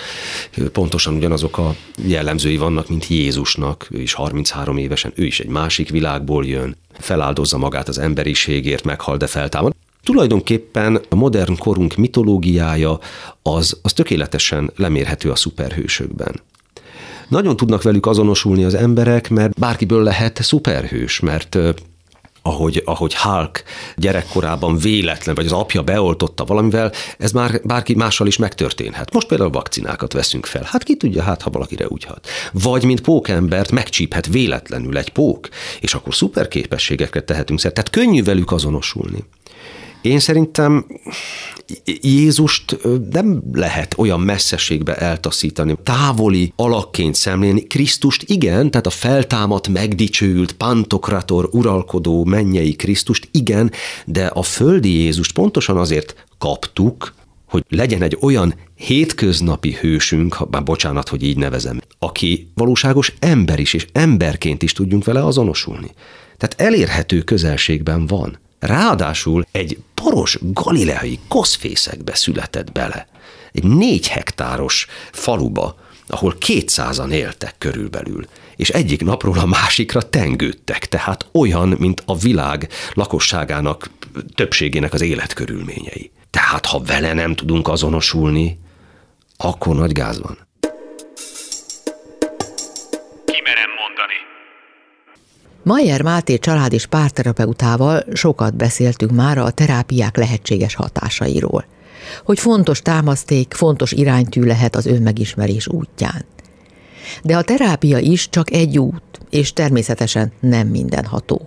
[0.72, 1.74] pontosan ugyanazok a
[2.04, 7.58] jellemzői vannak, mint Jézusnak, ő is 33 évesen, ő is egy másik világból jön, feláldozza
[7.58, 9.74] magát az emberiségért, meghal, de feltámad.
[10.04, 12.98] Tulajdonképpen a modern korunk mitológiája
[13.42, 16.40] az, az tökéletesen lemérhető a szuperhősökben.
[17.28, 21.58] Nagyon tudnak velük azonosulni az emberek, mert bárkiből lehet szuperhős, mert
[22.48, 23.62] ahogy, ahogy Hulk
[23.96, 29.12] gyerekkorában véletlen, vagy az apja beoltotta valamivel, ez már bárki mással is megtörténhet.
[29.12, 30.62] Most például vakcinákat veszünk fel.
[30.66, 32.28] Hát ki tudja, hát ha valakire úgy hat.
[32.52, 35.48] Vagy mint pókembert megcsíphet véletlenül egy pók,
[35.80, 37.74] és akkor szuper képességeket tehetünk szert.
[37.74, 39.24] Tehát könnyű velük azonosulni.
[40.00, 40.86] Én szerintem
[42.00, 42.78] Jézust
[43.10, 47.66] nem lehet olyan messzeségbe eltaszítani, távoli alakként szemlélni.
[47.66, 53.72] Krisztust igen, tehát a feltámadt, megdicsőült, pantokrator, uralkodó, mennyei Krisztust igen,
[54.04, 57.14] de a földi Jézust pontosan azért kaptuk,
[57.48, 63.74] hogy legyen egy olyan hétköznapi hősünk, már bocsánat, hogy így nevezem, aki valóságos ember is,
[63.74, 65.90] és emberként is tudjunk vele azonosulni.
[66.36, 68.38] Tehát elérhető közelségben van.
[68.58, 73.08] Ráadásul egy poros galileai koszfészekbe született bele.
[73.52, 81.26] Egy négy hektáros faluba, ahol kétszázan éltek körülbelül, és egyik napról a másikra tengődtek, tehát
[81.32, 83.90] olyan, mint a világ lakosságának
[84.34, 86.10] többségének az életkörülményei.
[86.30, 88.58] Tehát ha vele nem tudunk azonosulni,
[89.36, 90.47] akkor nagy gáz van.
[95.68, 101.64] Mayer Máté család és párterapeutával sokat beszéltünk már a terápiák lehetséges hatásairól.
[102.24, 106.24] Hogy fontos támaszték, fontos iránytű lehet az önmegismerés útján.
[107.22, 111.42] De a terápia is csak egy út, és természetesen nem mindenható.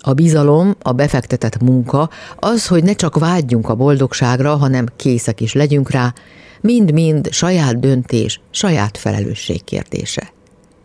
[0.00, 5.52] A bizalom, a befektetett munka, az, hogy ne csak vágyjunk a boldogságra, hanem készek is
[5.52, 6.14] legyünk rá,
[6.60, 10.32] mind-mind saját döntés, saját felelősség kérdése.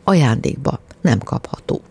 [0.03, 1.81] Ajándékba nem kapható.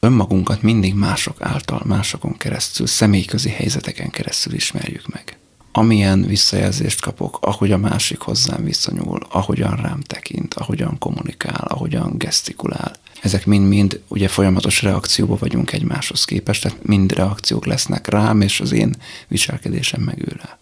[0.00, 5.38] Önmagunkat mindig mások által, másokon keresztül, személyközi helyzeteken keresztül ismerjük meg.
[5.72, 12.96] Amilyen visszajelzést kapok, ahogy a másik hozzám viszonyul, ahogyan rám tekint, ahogyan kommunikál, ahogyan gesztikulál,
[13.20, 18.72] ezek mind-mind ugye folyamatos reakcióba vagyunk egymáshoz képest, tehát mind reakciók lesznek rám, és az
[18.72, 18.94] én
[19.28, 20.58] viselkedésem meg őre.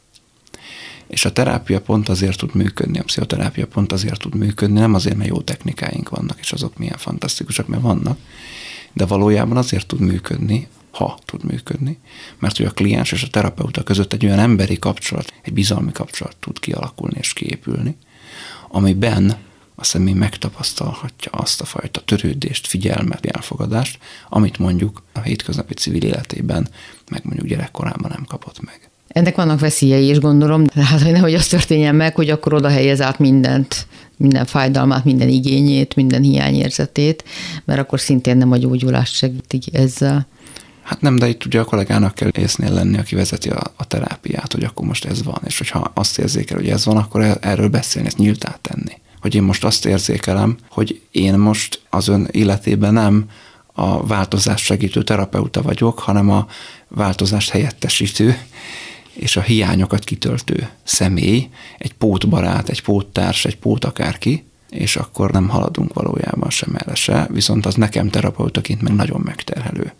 [1.06, 5.16] És a terápia pont azért tud működni, a pszichoterápia pont azért tud működni, nem azért,
[5.16, 8.18] mert jó technikáink vannak, és azok milyen fantasztikusak, mert vannak,
[8.98, 11.98] de valójában azért tud működni, ha tud működni,
[12.38, 16.36] mert hogy a kliens és a terapeuta között egy olyan emberi kapcsolat, egy bizalmi kapcsolat
[16.40, 17.96] tud kialakulni és kiépülni,
[18.68, 19.36] amiben
[19.74, 26.68] a személy megtapasztalhatja azt a fajta törődést, figyelmet, elfogadást, amit mondjuk a hétköznapi civil életében,
[27.10, 28.90] meg mondjuk gyerekkorában nem kapott meg.
[29.08, 33.00] Ennek vannak veszélyei is, gondolom, hát hogy nehogy az történjen meg, hogy akkor oda helyez
[33.00, 33.86] át mindent,
[34.18, 37.24] minden fájdalmát, minden igényét, minden hiányérzetét,
[37.64, 40.26] mert akkor szintén nem a gyógyulást segíti ezzel.
[40.82, 44.52] Hát nem, de itt ugye a kollégának kell észnél lenni, aki vezeti a, a terápiát,
[44.52, 48.08] hogy akkor most ez van, és hogyha azt érzékel, hogy ez van, akkor erről beszélni,
[48.08, 53.24] ezt nyíltá tenni hogy én most azt érzékelem, hogy én most az ön életében nem
[53.72, 56.46] a változás segítő terapeuta vagyok, hanem a
[56.88, 58.38] változást helyettesítő
[59.18, 65.48] és a hiányokat kitöltő személy, egy pótbarát, egy póttárs, egy pót akárki, és akkor nem
[65.48, 69.92] haladunk valójában sem erre se, viszont az nekem terapeutaként meg nagyon megterhelő.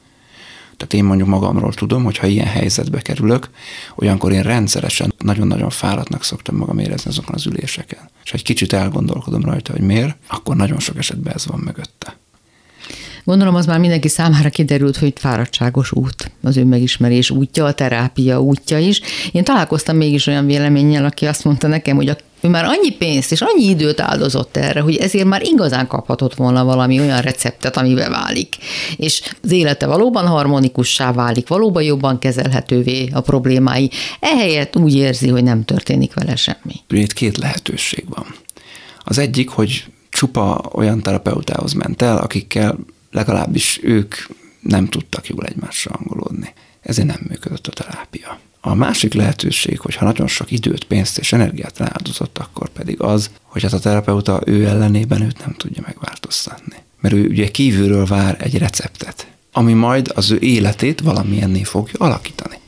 [0.77, 3.51] Tehát én mondjuk magamról tudom, hogy ha ilyen helyzetbe kerülök,
[3.95, 8.11] olyankor én rendszeresen nagyon-nagyon fáradtnak szoktam magam érezni azokon az üléseken.
[8.25, 12.17] És ha egy kicsit elgondolkodom rajta, hogy miért, akkor nagyon sok esetben ez van mögötte.
[13.29, 18.79] Gondolom az már mindenki számára kiderült, hogy fáradtságos út, az önmegismerés útja, a terápia útja
[18.79, 19.01] is.
[19.33, 23.33] Én találkoztam mégis olyan véleménnyel, aki azt mondta nekem, hogy a ő már annyi pénzt
[23.33, 28.09] és annyi időt áldozott erre, hogy ezért már igazán kaphatott volna valami olyan receptet, amibe
[28.09, 28.57] válik.
[28.97, 33.91] És az élete valóban harmonikussá válik, valóban jobban kezelhetővé a problémái.
[34.21, 36.75] Ehelyett úgy érzi, hogy nem történik vele semmi.
[36.89, 38.27] Itt két lehetőség van.
[39.05, 42.79] Az egyik, hogy csupa olyan terapeutához ment el, akikkel
[43.11, 44.15] legalábbis ők
[44.61, 46.53] nem tudtak jól egymással angolódni.
[46.81, 48.39] Ezért nem működött a terápia.
[48.61, 53.31] A másik lehetőség, hogy ha nagyon sok időt, pénzt és energiát rááldozott, akkor pedig az,
[53.43, 56.77] hogy hát a terapeuta ő ellenében őt nem tudja megváltoztatni.
[57.01, 62.59] Mert ő ugye kívülről vár egy receptet, ami majd az ő életét valamilyenné fogja alakítani.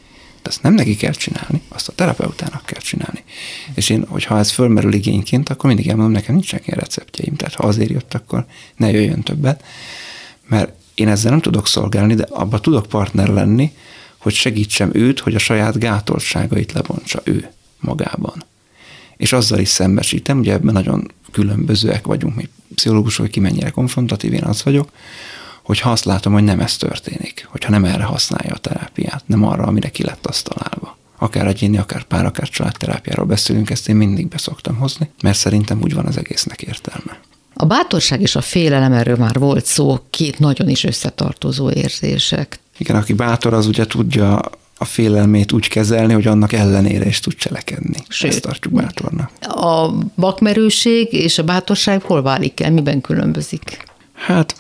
[0.43, 3.25] De ezt nem neki kell csinálni, azt a terapeutának kell csinálni.
[3.75, 7.67] És én, hogyha ez fölmerül igényként, akkor mindig elmondom, nekem nincsenek ilyen receptjeim, tehát ha
[7.67, 9.65] azért jött, akkor ne jöjjön többet,
[10.51, 13.73] mert én ezzel nem tudok szolgálni, de abba tudok partner lenni,
[14.19, 18.45] hogy segítsem őt, hogy a saját gátoltságait lebontsa ő magában.
[19.17, 24.33] És azzal is szembesítem, ugye ebben nagyon különbözőek vagyunk, mi pszichológusok, hogy ki mennyire konfrontatív,
[24.33, 24.91] én az vagyok,
[25.63, 29.65] hogyha azt látom, hogy nem ez történik, hogyha nem erre használja a terápiát, nem arra,
[29.65, 30.99] amire ki lett azt találva.
[31.19, 35.95] Akár egyéni, akár pár, akár családterápiáról beszélünk, ezt én mindig beszoktam hozni, mert szerintem úgy
[35.95, 37.21] van az egésznek értelme.
[37.61, 42.61] A bátorság és a félelem, erről már volt szó, két nagyon is összetartozó érzések.
[42.79, 44.41] Igen, aki bátor, az ugye tudja
[44.79, 47.99] a félelmét úgy kezelni, hogy annak ellenére is tud cselekedni.
[48.09, 49.31] Sőt, Ezt tartjuk bátornak.
[49.41, 53.85] A bakmerőség és a bátorság hol válik el, miben különbözik?
[54.13, 54.57] Hát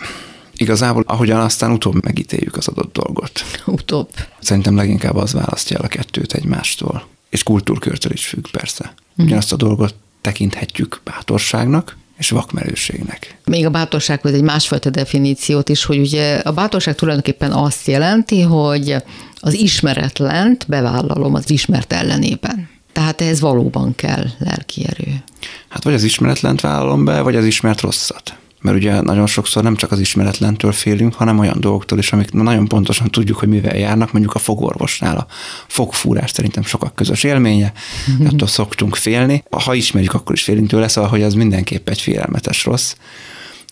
[0.56, 3.44] igazából, ahogyan aztán utóbb megítéljük az adott dolgot.
[3.66, 4.08] Utóbb.
[4.40, 7.06] Szerintem leginkább az választja el a kettőt egymástól.
[7.30, 8.94] És kultúrkörtől is függ persze.
[9.14, 9.26] Mhm.
[9.26, 13.36] Ugyanazt a dolgot tekinthetjük bátorságnak, és vakmerőségnek.
[13.44, 18.96] Még a bátorsághoz egy másfajta definíciót is, hogy ugye a bátorság tulajdonképpen azt jelenti, hogy
[19.34, 22.68] az ismeretlent bevállalom az ismert ellenében.
[22.92, 25.22] Tehát ez valóban kell lelki erő.
[25.68, 28.34] Hát vagy az ismeretlent vállalom be, vagy az ismert rosszat.
[28.60, 32.68] Mert ugye nagyon sokszor nem csak az ismeretlentől félünk, hanem olyan dolgoktól is, amik nagyon
[32.68, 35.26] pontosan tudjuk, hogy mivel járnak, mondjuk a fogorvosnál a
[35.66, 37.72] fogfúrás szerintem sokak közös élménye,
[38.10, 38.26] mm-hmm.
[38.26, 39.44] attól szoktunk félni.
[39.50, 42.94] Ha ismerjük, akkor is félünk tőle, szóval, hogy az mindenképp egy félelmetes rossz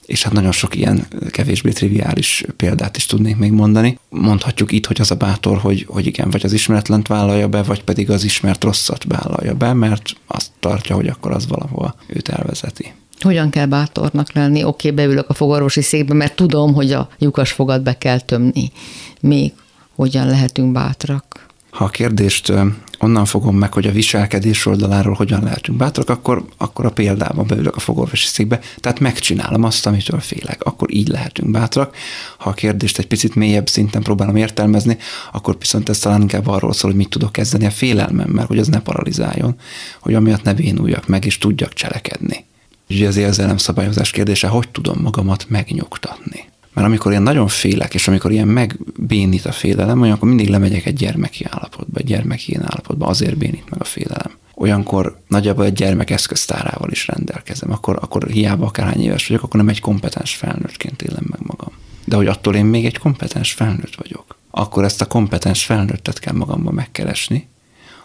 [0.08, 3.98] és hát nagyon sok ilyen kevésbé triviális példát is tudnék még mondani.
[4.08, 7.84] Mondhatjuk itt, hogy az a bátor, hogy, hogy igen, vagy az ismeretlent vállalja be, vagy
[7.84, 12.94] pedig az ismert rosszat vállalja be, mert azt tartja, hogy akkor az valahol őt elvezeti.
[13.20, 14.64] Hogyan kell bátornak lenni?
[14.64, 18.72] Oké, okay, beülök a fogorvosi székbe, mert tudom, hogy a lyukas fogat be kell tömni.
[19.20, 19.52] Még
[19.94, 21.46] hogyan lehetünk bátrak?
[21.70, 22.52] Ha a kérdést
[22.98, 27.76] onnan fogom meg, hogy a viselkedés oldaláról hogyan lehetünk bátrak, akkor, akkor a példában beülök
[27.76, 30.64] a fogorvosi székbe, tehát megcsinálom azt, amitől félek.
[30.64, 31.96] Akkor így lehetünk bátrak.
[32.38, 34.96] Ha a kérdést egy picit mélyebb szinten próbálom értelmezni,
[35.32, 38.68] akkor viszont ez talán inkább arról szól, hogy mit tudok kezdeni a félelmemmel, hogy az
[38.68, 39.56] ne paralizáljon,
[40.00, 42.46] hogy amiatt ne bénuljak meg, és tudjak cselekedni.
[42.90, 46.44] Ugye az érzelemszabályozás kérdése, hogy tudom magamat megnyugtatni.
[46.72, 50.96] Mert amikor én nagyon félek, és amikor ilyen megbénít a félelem, olyankor mindig lemegyek egy
[50.96, 54.30] gyermeki állapotba, egy gyermeki én állapotba, azért bénít meg a félelem.
[54.54, 59.68] Olyankor nagyjából egy gyermek eszköztárával is rendelkezem, akkor, akkor hiába akárhány éves vagyok, akkor nem
[59.68, 61.72] egy kompetens felnőttként élem meg magam.
[62.04, 66.34] De hogy attól én még egy kompetens felnőtt vagyok, akkor ezt a kompetens felnőttet kell
[66.34, 67.48] magamban megkeresni,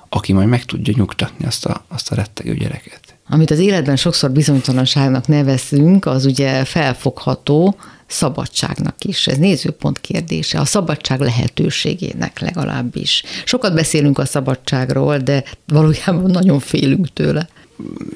[0.10, 3.13] aki majd meg tudja nyugtatni azt a, azt a rettegő gyereket.
[3.30, 7.76] Amit az életben sokszor bizonytalanságnak nevezünk, az ugye felfogható,
[8.08, 9.28] szabadságnak is.
[9.28, 13.24] Ez nézőpont kérdése, a szabadság lehetőségének legalábbis.
[13.46, 17.48] Sokat beszélünk a szabadságról, de valójában nagyon félünk tőle.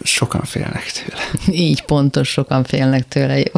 [0.03, 1.21] Sokan félnek tőle.
[1.63, 3.51] Így pontos, sokan félnek tőle, jó.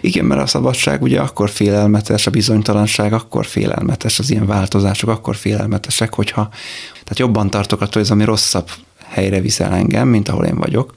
[0.00, 5.36] Igen, mert a szabadság ugye akkor félelmetes, a bizonytalanság akkor félelmetes, az ilyen változások akkor
[5.36, 6.48] félelmetesek, hogyha
[6.92, 8.70] tehát jobban tartok attól, hogy ez ami rosszabb
[9.14, 10.94] helyre viszel engem, mint ahol én vagyok,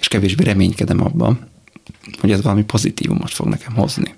[0.00, 1.48] és kevésbé reménykedem abban,
[2.20, 4.14] hogy ez valami pozitívumot fog nekem hozni.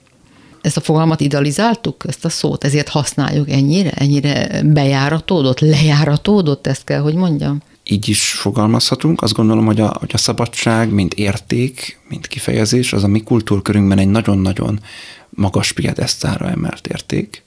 [0.60, 7.00] Ezt a fogalmat idealizáltuk, ezt a szót, ezért használjuk ennyire, ennyire bejáratódott, lejáratódott, ezt kell,
[7.00, 7.62] hogy mondjam?
[7.84, 9.22] Így is fogalmazhatunk.
[9.22, 13.98] Azt gondolom, hogy a, hogy a szabadság, mint érték, mint kifejezés, az a mi kultúrkörünkben
[13.98, 14.80] egy nagyon-nagyon
[15.30, 17.44] magas piedesztára emelt érték,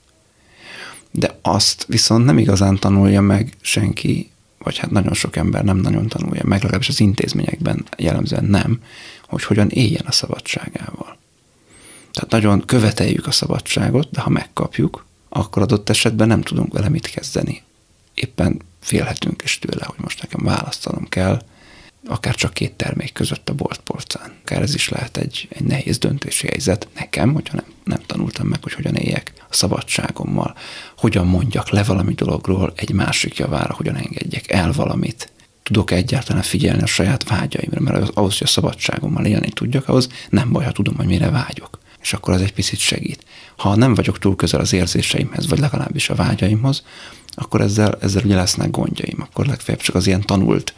[1.10, 4.30] de azt viszont nem igazán tanulja meg senki,
[4.64, 8.80] vagy hát nagyon sok ember nem nagyon tanulja meg, legalábbis az intézményekben jellemzően nem,
[9.26, 11.16] hogy hogyan éljen a szabadságával.
[12.12, 17.06] Tehát nagyon követeljük a szabadságot, de ha megkapjuk, akkor adott esetben nem tudunk vele mit
[17.06, 17.62] kezdeni.
[18.14, 21.42] Éppen félhetünk is tőle, hogy most nekem választanom kell,
[22.06, 24.32] akár csak két termék között a boltpolcán.
[24.42, 28.62] Akár ez is lehet egy, egy nehéz döntési helyzet nekem, hogyha nem, nem tanultam meg,
[28.62, 30.54] hogy hogyan éljek szabadságommal,
[30.96, 35.32] hogyan mondjak le valami dologról egy másik javára, hogyan engedjek el valamit
[35.64, 40.52] tudok egyáltalán figyelni a saját vágyaimra, mert ahhoz, hogy a szabadságommal élni tudjak, ahhoz nem
[40.52, 41.78] baj, ha tudom, hogy mire vágyok.
[42.02, 43.24] És akkor az egy picit segít.
[43.56, 46.82] Ha nem vagyok túl közel az érzéseimhez, vagy legalábbis a vágyaimhoz,
[47.34, 49.20] akkor ezzel, ezzel ugye lesznek gondjaim.
[49.20, 50.74] Akkor legfeljebb csak az ilyen tanult,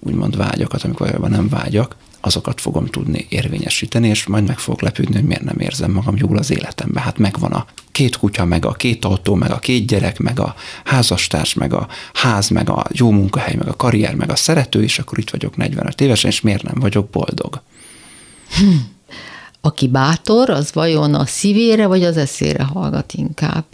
[0.00, 5.14] úgymond vágyakat, amikor valójában nem vágyak, azokat fogom tudni érvényesíteni, és majd meg fogok lepődni,
[5.14, 7.02] hogy miért nem érzem magam jól az életemben.
[7.02, 10.54] Hát megvan a két kutya, meg a két autó, meg a két gyerek, meg a
[10.84, 14.98] házastárs, meg a ház, meg a jó munkahely, meg a karrier, meg a szerető, és
[14.98, 17.60] akkor itt vagyok 45 évesen, és miért nem vagyok boldog?
[18.56, 18.76] Hm.
[19.60, 23.64] Aki bátor, az vajon a szívére vagy az eszére hallgat inkább?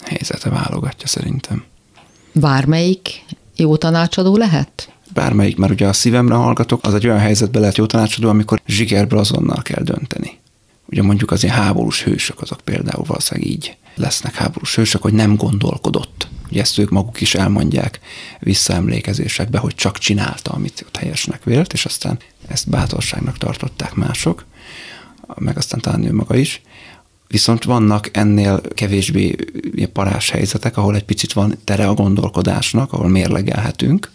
[0.00, 1.64] Helyzete válogatja szerintem.
[2.32, 3.24] Bármelyik
[3.56, 4.93] jó tanácsadó lehet?
[5.14, 9.18] Bármelyik, mert ugye a szívemre hallgatok, az egy olyan helyzetben lehet jó tanácsadó, amikor zsigerből
[9.18, 10.38] azonnal kell dönteni.
[10.86, 15.36] Ugye mondjuk az ilyen háborús hősök, azok például valószínűleg így lesznek háborús hősök, hogy nem
[15.36, 16.28] gondolkodott.
[16.50, 18.00] Ugye ezt ők maguk is elmondják
[18.40, 24.44] visszaemlékezésekbe, hogy csak csinálta, amit ott helyesnek vélt, és aztán ezt bátorságnak tartották mások,
[25.34, 26.62] meg aztán talán ő maga is.
[27.28, 29.36] Viszont vannak ennél kevésbé
[29.92, 34.10] parás helyzetek, ahol egy picit van tere a gondolkodásnak, ahol mérlegelhetünk,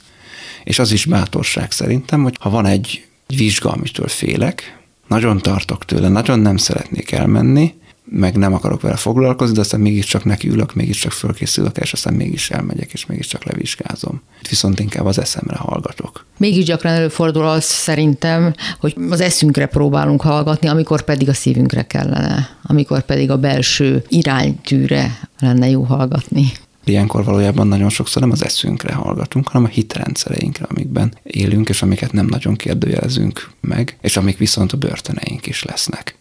[0.70, 4.78] és az is bátorság szerintem, hogy ha van egy vizsga, amitől félek,
[5.08, 10.24] nagyon tartok tőle, nagyon nem szeretnék elmenni, meg nem akarok vele foglalkozni, de aztán mégiscsak
[10.24, 14.22] nekiülök, mégiscsak fölkészülök, és aztán mégis elmegyek, és mégiscsak levizsgázom.
[14.50, 16.26] Viszont inkább az eszemre hallgatok.
[16.38, 22.58] Mégis gyakran előfordul az szerintem, hogy az eszünkre próbálunk hallgatni, amikor pedig a szívünkre kellene,
[22.64, 26.52] amikor pedig a belső iránytűre lenne jó hallgatni.
[26.90, 32.12] Ilyenkor valójában nagyon sokszor nem az eszünkre hallgatunk, hanem a hitrendszereinkre, amikben élünk, és amiket
[32.12, 36.18] nem nagyon kérdőjelezünk meg, és amik viszont a börtöneink is lesznek.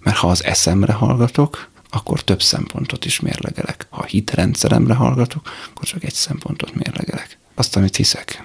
[0.00, 3.86] Mert ha az eszemre hallgatok, akkor több szempontot is mérlegelek.
[3.90, 7.38] Ha a hitrendszeremre hallgatok, akkor csak egy szempontot mérlegelek.
[7.54, 8.42] Azt, amit hiszek.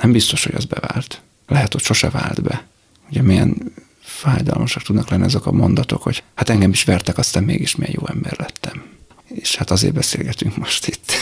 [0.00, 1.20] Nem biztos, hogy az bevált.
[1.46, 2.66] Lehet, hogy sose vált be.
[3.10, 7.76] Ugye milyen fájdalmasak tudnak lenni ezek a mondatok, hogy hát engem is vertek, aztán mégis
[7.76, 8.98] milyen jó ember lettem
[9.34, 11.12] és hát azért beszélgetünk most itt,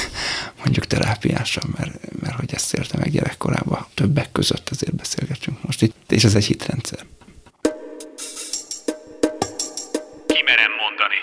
[0.62, 6.12] mondjuk terápiásan, mert, mert hogy ezt érte meg gyerekkorában, többek között ezért beszélgetünk most itt,
[6.12, 7.07] és ez egy hitrendszer.
[10.27, 11.21] Kimerem mondani.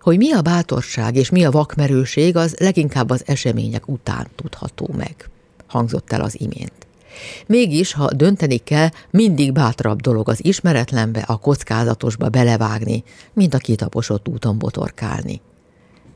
[0.00, 5.28] Hogy mi a bátorság és mi a vakmerőség, az leginkább az események után tudható meg,
[5.66, 6.86] hangzott el az imént.
[7.46, 14.28] Mégis, ha dönteni kell, mindig bátrabb dolog az ismeretlenbe, a kockázatosba belevágni, mint a kitaposott
[14.28, 15.40] úton botorkálni.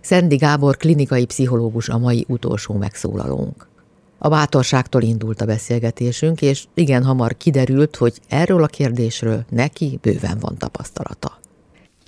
[0.00, 3.68] Szendi Gábor klinikai pszichológus a mai utolsó megszólalónk.
[4.18, 10.38] A bátorságtól indult a beszélgetésünk, és igen hamar kiderült, hogy erről a kérdésről neki bőven
[10.40, 11.38] van tapasztalata.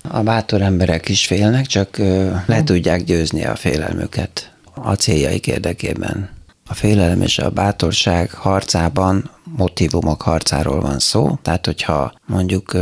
[0.08, 1.96] A bátor emberek is félnek, csak
[2.46, 6.30] le tudják győzni a félelmüket a céljaik érdekében.
[6.68, 12.74] A félelem és a bátorság harcában motivumok harcáról van szó, tehát hogyha mondjuk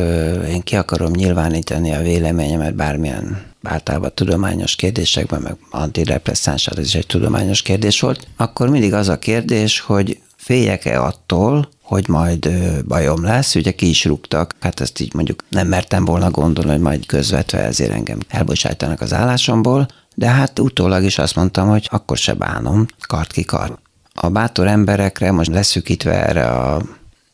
[0.48, 7.06] én ki akarom nyilvánítani a véleményemet bármilyen általában tudományos kérdésekben, meg antidepresszáns, az is egy
[7.06, 12.50] tudományos kérdés volt, akkor mindig az a kérdés, hogy féljek-e attól, hogy majd
[12.86, 16.80] bajom lesz, ugye ki is rúgtak, hát ezt így mondjuk nem mertem volna gondolni, hogy
[16.80, 22.16] majd közvetve ezért engem elbocsájtanak az állásomból, de hát utólag is azt mondtam, hogy akkor
[22.16, 23.78] se bánom, kart ki kar.
[24.14, 26.82] A bátor emberekre most leszűkítve erre a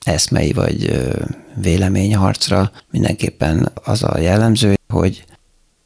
[0.03, 1.07] eszmei vagy
[1.55, 5.25] véleményharcra mindenképpen az a jellemző, hogy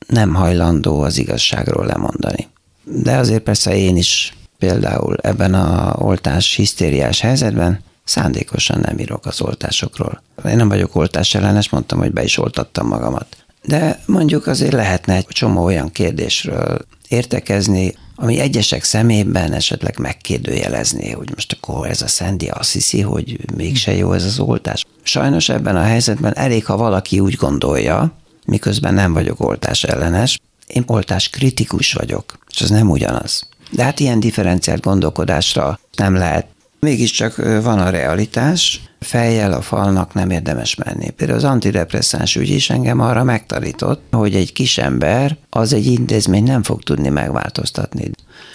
[0.07, 2.49] nem hajlandó az igazságról lemondani.
[2.85, 9.41] De azért persze én is például ebben a oltás hisztériás helyzetben szándékosan nem írok az
[9.41, 10.23] oltásokról.
[10.45, 13.27] Én nem vagyok oltás ellenes, mondtam, hogy be is oltattam magamat.
[13.63, 16.79] De mondjuk azért lehetne egy csomó olyan kérdésről
[17.09, 23.39] értekezni, ami egyesek szemében esetleg megkérdőjelezni, hogy most akkor ez a Szendi azt hiszi, hogy
[23.57, 24.85] mégse jó ez az oltás.
[25.03, 28.13] Sajnos ebben a helyzetben elég, ha valaki úgy gondolja,
[28.47, 33.49] miközben nem vagyok oltás ellenes, én oltás kritikus vagyok, és ez nem ugyanaz.
[33.71, 36.47] De hát ilyen differenciált gondolkodásra nem lehet.
[36.81, 41.11] Mégiscsak van a realitás, fejjel a falnak nem érdemes menni.
[41.11, 46.43] Például az antidepresszáns ügy is engem arra megtanított, hogy egy kis ember az egy intézmény
[46.45, 48.11] nem fog tudni megváltoztatni.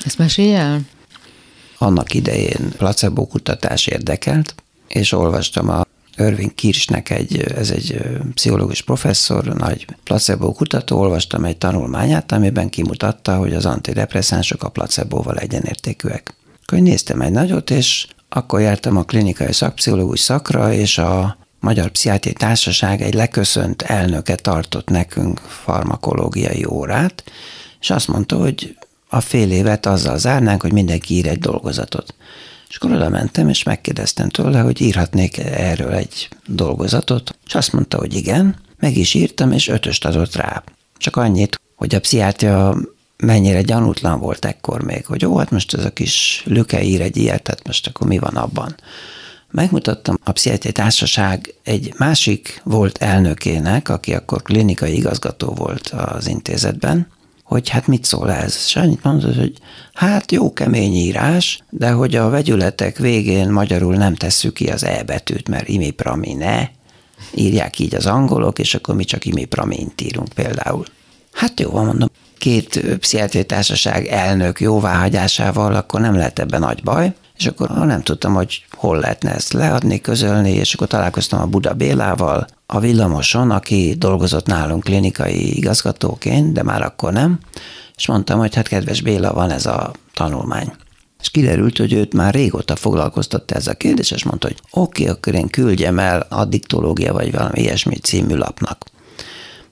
[0.05, 0.81] Ezt mesélj el?
[1.77, 4.55] Annak idején placebo kutatás érdekelt,
[4.87, 5.85] és olvastam a
[6.17, 8.01] Irving Kirchnek egy, ez egy
[8.33, 15.37] pszichológus professzor, nagy placebo kutató, olvastam egy tanulmányát, amiben kimutatta, hogy az antidepresszánsok a placebóval
[15.37, 16.35] egyenértékűek.
[16.65, 22.35] Akkor néztem egy nagyot, és akkor jártam a klinikai szakpszichológus szakra, és a Magyar Pszichiátriai
[22.35, 27.23] Társaság egy leköszönt elnöke tartott nekünk farmakológiai órát,
[27.79, 28.77] és azt mondta, hogy
[29.09, 32.13] a fél évet azzal zárnánk, hogy mindenki ír egy dolgozatot.
[32.69, 37.97] És akkor oda mentem, és megkérdeztem tőle, hogy írhatnék erről egy dolgozatot, és azt mondta,
[37.97, 40.63] hogy igen, meg is írtam, és ötöst adott rá.
[40.97, 42.77] Csak annyit, hogy a pszichiátria
[43.17, 47.17] mennyire gyanútlan volt ekkor még, hogy ó, hát most ez a kis lüke ír egy
[47.17, 48.75] ilyet, tehát most akkor mi van abban.
[49.51, 57.07] Megmutattam a pszichiátriai társaság egy másik volt elnökének, aki akkor klinikai igazgató volt az intézetben,
[57.45, 58.63] hogy hát mit szól ez.
[58.65, 59.53] És annyit mondod, hogy
[59.93, 65.03] hát jó kemény írás, de hogy a vegyületek végén magyarul nem tesszük ki az E
[65.03, 66.71] betűt, mert imipramine,
[67.33, 70.85] írják így az angolok, és akkor mi csak imipramint írunk például.
[71.33, 77.45] Hát jó, mondom, két pszichiátriai társaság elnök jóváhagyásával, akkor nem lehet ebben nagy baj, és
[77.45, 82.47] akkor nem tudtam, hogy hol lehetne ezt leadni, közölni, és akkor találkoztam a Buda Bélával,
[82.65, 87.39] a villamoson, aki dolgozott nálunk klinikai igazgatóként, de már akkor nem,
[87.95, 90.73] és mondtam, hogy hát kedves Béla, van ez a tanulmány.
[91.21, 95.15] És kiderült, hogy őt már régóta foglalkoztatta ez a kérdés, és mondta, hogy oké, okay,
[95.15, 98.85] akkor én küldjem el addiktológia vagy valami ilyesmi című lapnak.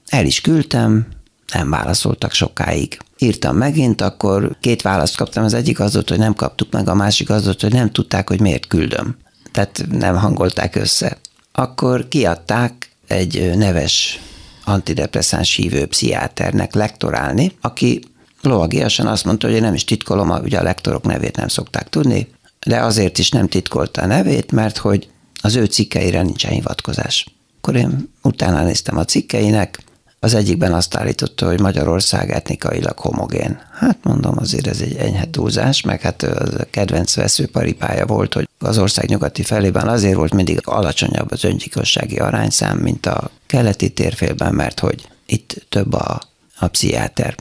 [0.06, 1.06] El is küldtem,
[1.52, 2.98] nem válaszoltak sokáig.
[3.24, 6.94] Írtam megint, akkor két választ kaptam, az egyik az volt, hogy nem kaptuk meg, a
[6.94, 9.16] másik az volt, hogy nem tudták, hogy miért küldöm.
[9.52, 11.18] Tehát nem hangolták össze.
[11.52, 14.20] Akkor kiadták egy neves
[14.64, 18.00] antidepresszáns hívő pszichiáternek lektorálni, aki
[18.42, 22.28] lovagiasan azt mondta, hogy én nem is titkolom, ugye a lektorok nevét nem szokták tudni,
[22.66, 25.08] de azért is nem titkolta a nevét, mert hogy
[25.42, 27.26] az ő cikkeire nincsen hivatkozás.
[27.56, 29.78] Akkor én utána néztem a cikkeinek,
[30.24, 33.60] az egyikben azt állította, hogy Magyarország etnikailag homogén.
[33.72, 38.78] Hát mondom, azért ez egy enyhe túlzás, meg hát a kedvenc veszőparipája volt, hogy az
[38.78, 44.80] ország nyugati felében azért volt mindig alacsonyabb az öngyilkossági arányszám, mint a keleti térfélben, mert
[44.80, 46.20] hogy itt több a,
[46.58, 47.34] a pszichiáter.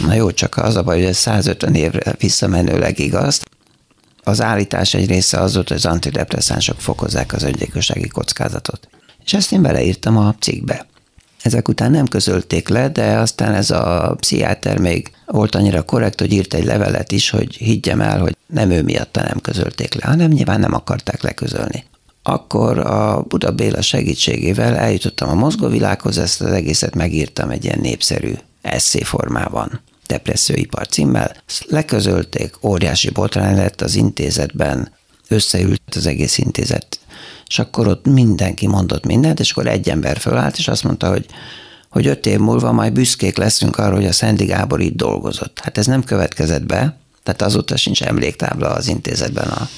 [0.00, 3.40] Na jó, csak az a baj, hogy ez 150 évre visszamenőleg igaz.
[4.24, 8.88] Az állítás egy része az volt, hogy az antidepresszánsok fokozzák az öngyilkossági kockázatot.
[9.24, 10.86] És ezt én beleírtam a cikkbe.
[11.48, 16.32] Ezek után nem közölték le, de aztán ez a pszichiáter még volt annyira korrekt, hogy
[16.32, 20.30] írt egy levelet is, hogy higgyem el, hogy nem ő miatta nem közölték le, hanem
[20.30, 21.84] nyilván nem akarták leközölni.
[22.22, 28.32] Akkor a Buda Béla segítségével eljutottam a mozgóvilághoz, ezt az egészet megírtam egy ilyen népszerű
[28.62, 31.36] eszé formában depresszióipar címmel.
[31.46, 34.92] Ezt leközölték, óriási botrány lett az intézetben,
[35.28, 36.98] összeült az egész intézet
[37.46, 41.26] és akkor ott mindenki mondott mindent, és akkor egy ember fölállt, és azt mondta, hogy
[41.88, 45.58] hogy öt év múlva majd büszkék leszünk arra, hogy a Szendi Gábor itt dolgozott.
[45.62, 49.68] Hát ez nem következett be, tehát azóta sincs emléktábla az intézetben a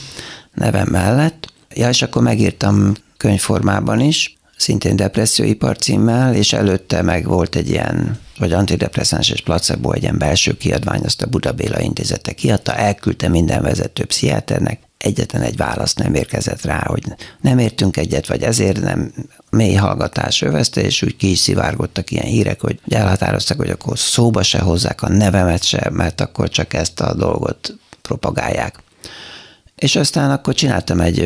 [0.54, 1.52] nevem mellett.
[1.74, 8.18] Ja, és akkor megírtam könyvformában is, szintén depresszióipar címmel, és előtte meg volt egy ilyen,
[8.38, 13.28] vagy antidepresszáns és placebo, egy ilyen belső kiadvány, azt a Buda Béla intézete kiadta, elküldte
[13.28, 17.02] minden vezető pszichiáternek, egyetlen egy válasz nem érkezett rá, hogy
[17.40, 19.12] nem értünk egyet, vagy ezért nem
[19.50, 24.42] mély hallgatás övezte, és úgy ki is szivárgottak ilyen hírek, hogy elhatároztak, hogy akkor szóba
[24.42, 28.82] se hozzák a nevemet se, mert akkor csak ezt a dolgot propagálják.
[29.76, 31.20] És aztán akkor csináltam egy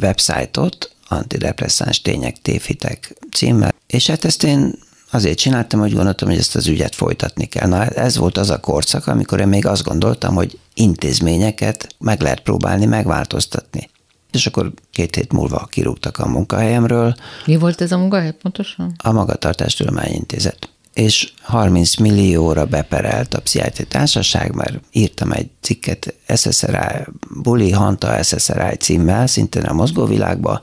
[0.00, 4.78] websájtot, antidepresszáns tények, tévhitek címmel, és hát ezt én
[5.10, 7.68] azért csináltam, hogy gondoltam, hogy ezt az ügyet folytatni kell.
[7.68, 12.40] Na ez volt az a korszak, amikor én még azt gondoltam, hogy intézményeket meg lehet
[12.40, 13.90] próbálni megváltoztatni.
[14.32, 17.14] És akkor két hét múlva kirúgtak a munkahelyemről.
[17.46, 18.94] Mi volt ez a munkahely pontosan?
[19.02, 27.04] A Magatartástudományintézet és 30 millióra beperelt a pszichiátri társaság, mert írtam egy cikket SSRI,
[27.42, 30.62] Buli Hanta SSRI címmel, szintén a mozgóvilágba,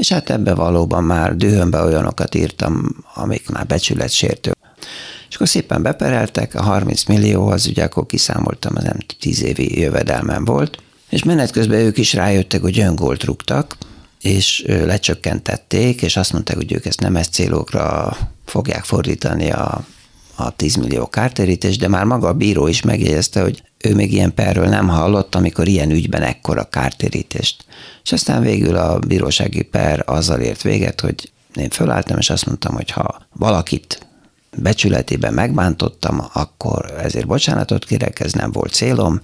[0.00, 4.52] és hát ebbe valóban már dühömbe olyanokat írtam, amik már becsületsértő.
[5.28, 9.80] És akkor szépen bepereltek, a 30 millió az ugye akkor kiszámoltam, az nem 10 évi
[9.80, 13.76] jövedelmem volt, és menet közben ők is rájöttek, hogy öngolt rúgtak,
[14.20, 19.84] és lecsökkentették, és azt mondták, hogy ők ezt nem ezt célokra fogják fordítani a,
[20.40, 24.34] a 10 millió kártérítés, de már maga a bíró is megjegyezte, hogy ő még ilyen
[24.34, 27.64] perről nem hallott, amikor ilyen ügyben ekkora kártérítést.
[28.02, 32.74] És aztán végül a bírósági per azzal ért véget, hogy én fölálltam, és azt mondtam,
[32.74, 34.06] hogy ha valakit
[34.56, 39.20] becsületében megbántottam, akkor ezért bocsánatot kérek, ez nem volt célom,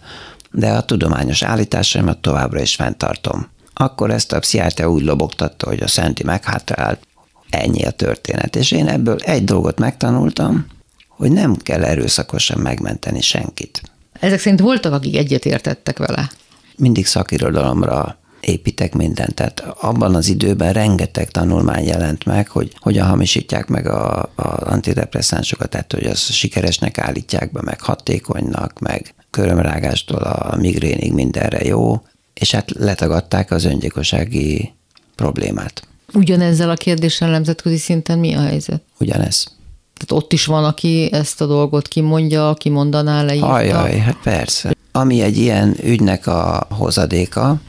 [0.53, 3.49] de a tudományos állításaimat továbbra is fenntartom.
[3.75, 7.07] Akkor ezt a pszichiáter úgy lobogtatta, hogy a Szenti meghátrált,
[7.51, 8.57] ennyi a történet.
[8.57, 10.67] És én ebből egy dolgot megtanultam,
[11.17, 13.83] hogy nem kell erőszakosan megmenteni senkit.
[14.21, 16.31] Ezek szerint voltak, akik egyetértettek vele?
[16.77, 19.35] Mindig szakirodalomra építek mindent.
[19.35, 25.93] Tehát abban az időben rengeteg tanulmány jelent meg, hogy hogyan hamisítják meg a, antidepresszánsokat, tehát
[25.93, 32.03] hogy az sikeresnek állítják be, meg hatékonynak, meg körömrágástól a migrénig mindenre jó,
[32.35, 34.73] és hát letagadták az öngyilkossági
[35.14, 35.83] problémát.
[36.12, 38.83] Ugyanezzel a kérdéssel nemzetközi szinten mi a helyzet?
[38.99, 39.56] Ugyanez.
[39.97, 43.53] Tehát ott is van, aki ezt a dolgot kimondja, kimondaná, leírta?
[43.53, 44.74] Ajaj, hát persze.
[44.92, 47.61] Ami egy ilyen ügynek a hozadéka,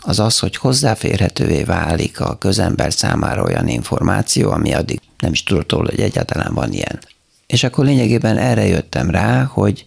[0.00, 5.72] az az, hogy hozzáférhetővé válik a közember számára olyan információ, ami addig nem is tudott
[5.72, 6.98] róla, hogy egyáltalán van ilyen.
[7.46, 9.86] És akkor lényegében erre jöttem rá, hogy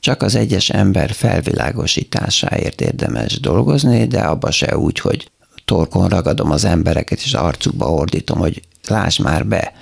[0.00, 5.30] csak az egyes ember felvilágosításáért érdemes dolgozni, de abba se úgy, hogy
[5.64, 9.72] torkon ragadom az embereket, és arcukba ordítom, hogy láss már be.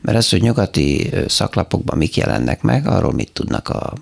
[0.00, 3.92] Mert az, hogy nyugati szaklapokban mik jelennek meg, arról mit tudnak a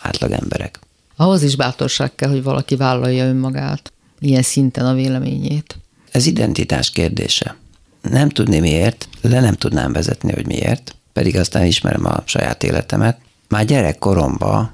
[0.00, 0.78] átlag emberek.
[1.16, 5.76] Ahhoz is bátorság kell, hogy valaki vállalja önmagát, ilyen szinten a véleményét.
[6.10, 7.56] Ez identitás kérdése.
[8.02, 13.18] Nem tudni miért, le nem tudnám vezetni, hogy miért, pedig aztán ismerem a saját életemet.
[13.48, 14.72] Már gyerekkoromban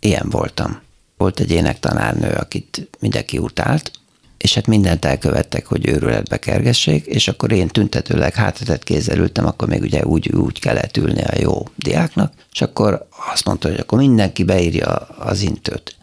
[0.00, 0.80] ilyen voltam.
[1.16, 3.90] Volt egy énektanárnő, akit mindenki utált,
[4.40, 9.68] és hát mindent elkövettek, hogy őrületbe kergessék, és akkor én tüntetőleg hátratett kézzel ültem, akkor
[9.68, 13.98] még ugye úgy, úgy kellett ülni a jó diáknak, és akkor azt mondta, hogy akkor
[13.98, 14.86] mindenki beírja
[15.18, 15.96] az intőt.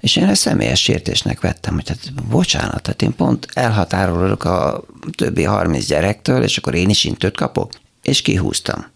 [0.00, 4.84] És én ezt személyes sértésnek vettem, hogy hát bocsánat, hát én pont elhatárolok a
[5.16, 7.72] többi 30 gyerektől, és akkor én is intőt kapok.
[8.02, 8.86] És kihúztam.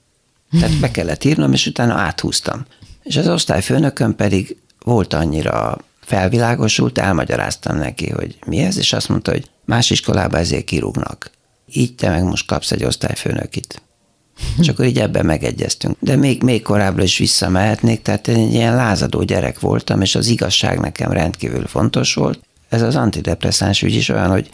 [0.60, 2.64] Tehát be kellett írnom, és utána áthúztam.
[3.02, 9.30] És az osztályfőnökön pedig volt annyira felvilágosult, elmagyaráztam neki, hogy mi ez, és azt mondta,
[9.30, 11.30] hogy más iskolában ezért kirúgnak.
[11.72, 13.82] Így te meg most kapsz egy osztályfőnökit.
[14.60, 15.96] És akkor így ebben megegyeztünk.
[16.00, 20.26] De még, még korábbra is visszamehetnék, tehát én egy ilyen lázadó gyerek voltam, és az
[20.26, 22.40] igazság nekem rendkívül fontos volt.
[22.68, 24.50] Ez az antidepresszáns ügy is olyan, hogy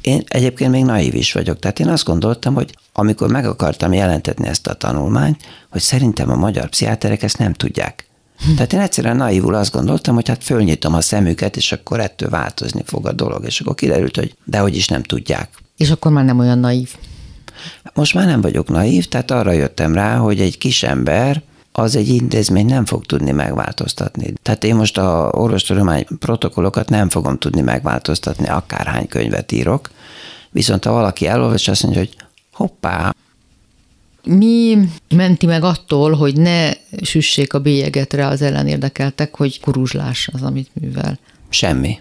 [0.00, 4.48] én egyébként még naív is vagyok, tehát én azt gondoltam, hogy amikor meg akartam jelentetni
[4.48, 8.05] ezt a tanulmányt, hogy szerintem a magyar pszichiáterek ezt nem tudják.
[8.56, 12.82] Tehát én egyszerűen naívul azt gondoltam, hogy hát fölnyitom a szemüket, és akkor ettől változni
[12.84, 13.44] fog a dolog.
[13.44, 15.48] És akkor kiderült, hogy dehogy is nem tudják.
[15.76, 16.94] És akkor már nem olyan naív.
[17.94, 22.08] Most már nem vagyok naív, tehát arra jöttem rá, hogy egy kis ember az egy
[22.08, 24.32] intézmény nem fog tudni megváltoztatni.
[24.42, 29.90] Tehát én most a orvostudomány protokollokat nem fogom tudni megváltoztatni, akárhány könyvet írok,
[30.50, 32.16] viszont ha valaki elolvas, azt mondja, hogy
[32.52, 33.14] hoppá,
[34.26, 36.70] mi menti meg attól, hogy ne
[37.02, 41.18] süssék a bélyeget rá az ellenérdekeltek, hogy kuruzslás az, amit művel?
[41.48, 41.98] Semmi.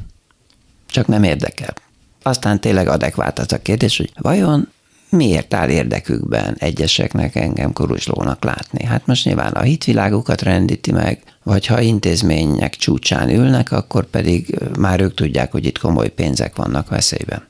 [0.90, 1.74] Csak nem érdekel.
[2.22, 4.68] Aztán tényleg adekvát az a kérdés, hogy vajon
[5.10, 8.84] miért áll érdekükben egyeseknek engem koruslónak látni?
[8.84, 15.02] Hát most nyilván a hitvilágukat rendíti meg, vagy ha intézmények csúcsán ülnek, akkor pedig már
[15.02, 17.48] ők tudják, hogy itt komoly pénzek vannak veszélyben.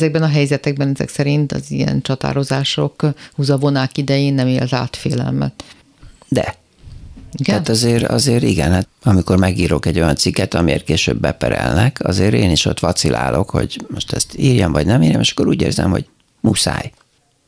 [0.00, 5.64] Ezekben a helyzetekben ezek szerint az ilyen csatározások húzavonák idején nem élt át félelmet.
[6.28, 6.54] De.
[7.32, 7.54] Igen?
[7.54, 12.50] Tehát azért, azért igen, hát amikor megírok egy olyan cikket, amiért később beperelnek, azért én
[12.50, 16.06] is ott vacilálok, hogy most ezt írjam vagy nem írjam, és akkor úgy érzem, hogy
[16.40, 16.92] muszáj.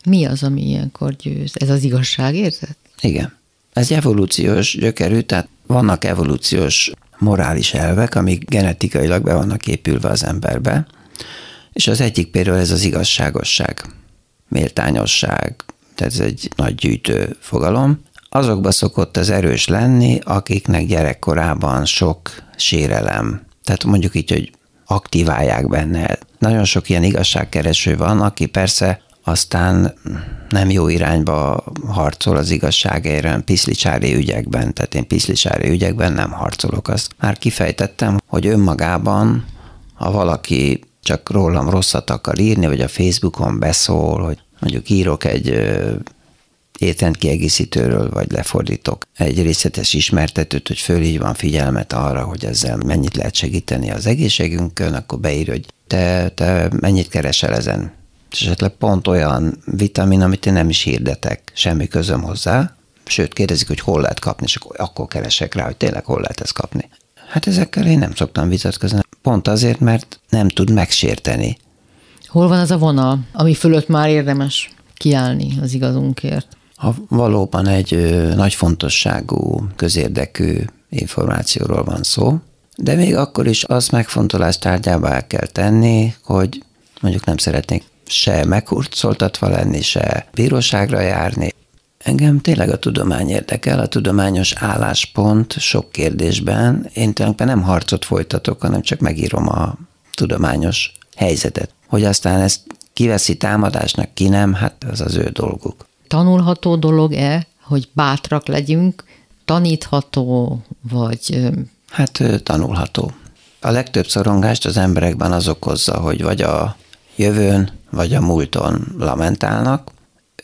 [0.05, 1.53] Mi az, ami ilyenkor győz?
[1.55, 2.77] Ez az igazságérzet?
[3.01, 3.37] Igen.
[3.73, 10.87] Ez evolúciós gyökerű, tehát vannak evolúciós morális elvek, amik genetikailag be vannak épülve az emberbe,
[11.73, 13.85] és az egyik például ez az igazságosság,
[14.49, 15.65] méltányosság,
[15.95, 18.01] tehát ez egy nagy gyűjtő fogalom.
[18.29, 24.51] Azokba szokott az erős lenni, akiknek gyerekkorában sok sérelem, tehát mondjuk így, hogy
[24.87, 26.19] aktiválják benne.
[26.39, 29.95] Nagyon sok ilyen igazságkereső van, aki persze aztán
[30.49, 36.89] nem jó irányba harcol az igazságért, piszlicsári ügyekben, tehát én piszlicsári ügyekben nem harcolok.
[36.89, 39.45] Azt már kifejtettem, hogy önmagában,
[39.95, 45.71] ha valaki csak rólam rosszat akar írni, vagy a Facebookon beszól, hogy mondjuk írok egy
[46.79, 53.35] étrend kiegészítőről, vagy lefordítok egy részletes ismertetőt, hogy fölhívom figyelmet arra, hogy ezzel mennyit lehet
[53.35, 57.93] segíteni az egészségünkön, akkor beír, hogy te, te mennyit keresel ezen.
[58.31, 63.67] És esetleg pont olyan vitamin, amit én nem is hirdetek, semmi közöm hozzá, sőt kérdezik,
[63.69, 66.89] hogy hol lehet kapni, és akkor, akkor keresek rá, hogy tényleg hol lehet ezt kapni.
[67.33, 71.57] Hát ezekkel én nem szoktam vitatkozni, pont azért, mert nem tud megsérteni.
[72.27, 76.57] Hol van az a vonal, ami fölött már érdemes kiállni az igazunkért?
[76.77, 80.57] Ha valóban egy ö, nagy fontosságú, közérdekű
[80.91, 82.39] információról van szó,
[82.77, 86.63] de még akkor is az megfontolás tárgyába el kell tenni, hogy
[87.01, 91.53] mondjuk nem szeretnék se meghurcoltatva lenni, se bíróságra járni.
[92.03, 96.75] Engem tényleg a tudomány érdekel, a tudományos álláspont sok kérdésben.
[96.95, 99.77] Én tulajdonképpen nem harcot folytatok, hanem csak megírom a
[100.15, 101.71] tudományos helyzetet.
[101.87, 102.61] Hogy aztán ezt
[102.93, 105.87] kiveszi támadásnak, ki nem, hát az az ő dolguk.
[106.09, 109.05] Tanulható dolog-e, hogy bátrak legyünk,
[109.45, 111.51] tanítható, vagy
[111.91, 113.13] Hát tanulható.
[113.61, 116.77] A legtöbb szorongást az emberekben az okozza, hogy vagy a
[117.17, 119.91] jövőn, vagy a múlton lamentálnak.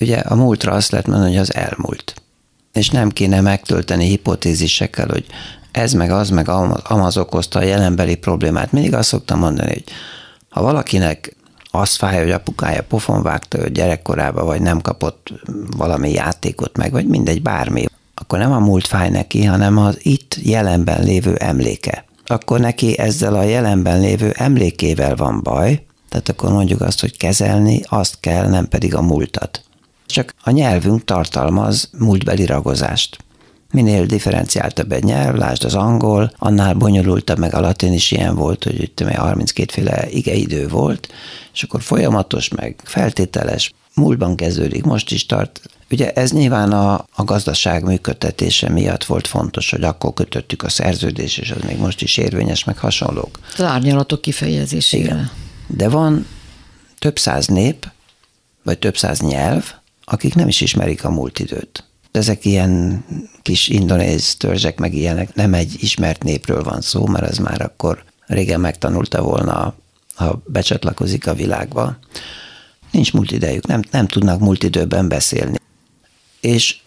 [0.01, 2.15] Ugye a múltra azt lehet mondani, hogy az elmúlt.
[2.73, 5.27] És nem kéne megtölteni hipotézisekkel, hogy
[5.71, 6.49] ez meg az, meg
[6.83, 8.73] amaz okozta a jelenbeli problémát.
[8.73, 9.85] Mindig azt szoktam mondani, hogy
[10.49, 11.37] ha valakinek
[11.71, 15.33] az fáj, hogy apukája pofon vágta őt gyerekkorába, vagy nem kapott
[15.77, 17.85] valami játékot meg, vagy mindegy, bármi,
[18.15, 22.05] akkor nem a múlt fáj neki, hanem az itt jelenben lévő emléke.
[22.27, 27.81] Akkor neki ezzel a jelenben lévő emlékével van baj, tehát akkor mondjuk azt, hogy kezelni
[27.85, 29.63] azt kell, nem pedig a múltat.
[30.09, 33.19] Csak a nyelvünk tartalmaz múltbeli ragozást.
[33.71, 38.65] Minél differenciáltabb egy nyelv, lásd az angol, annál bonyolultabb, meg a latin is ilyen volt,
[38.65, 41.09] hogy itt 32 féle igeidő volt,
[41.53, 45.61] és akkor folyamatos, meg feltételes, múltban kezdődik, most is tart.
[45.91, 51.39] Ugye ez nyilván a, a gazdaság működtetése miatt volt fontos, hogy akkor kötöttük a szerződés,
[51.39, 53.39] és az még most is érvényes, meg hasonlók.
[53.57, 55.05] az árnyalatok kifejezésére.
[55.05, 55.31] Igen.
[55.67, 56.27] De van
[56.99, 57.91] több száz nép,
[58.63, 59.75] vagy több száz nyelv,
[60.11, 61.85] akik nem is ismerik a múlt időt.
[62.11, 63.05] Ezek ilyen
[63.43, 68.05] kis indonéz törzsek, meg ilyenek, nem egy ismert népről van szó, mert ez már akkor
[68.27, 69.75] régen megtanulta volna,
[70.15, 71.99] ha becsatlakozik a világba.
[72.91, 75.57] Nincs múlt idejük, nem, nem tudnak múlt időben beszélni.
[76.41, 76.81] És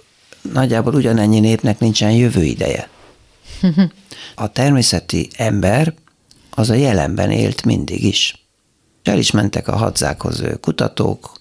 [0.53, 2.89] nagyjából ugyanennyi népnek nincsen jövő ideje.
[4.35, 5.93] A természeti ember
[6.49, 8.45] az a jelenben élt mindig is.
[9.03, 11.40] El is mentek a hadzákhoz kutatók,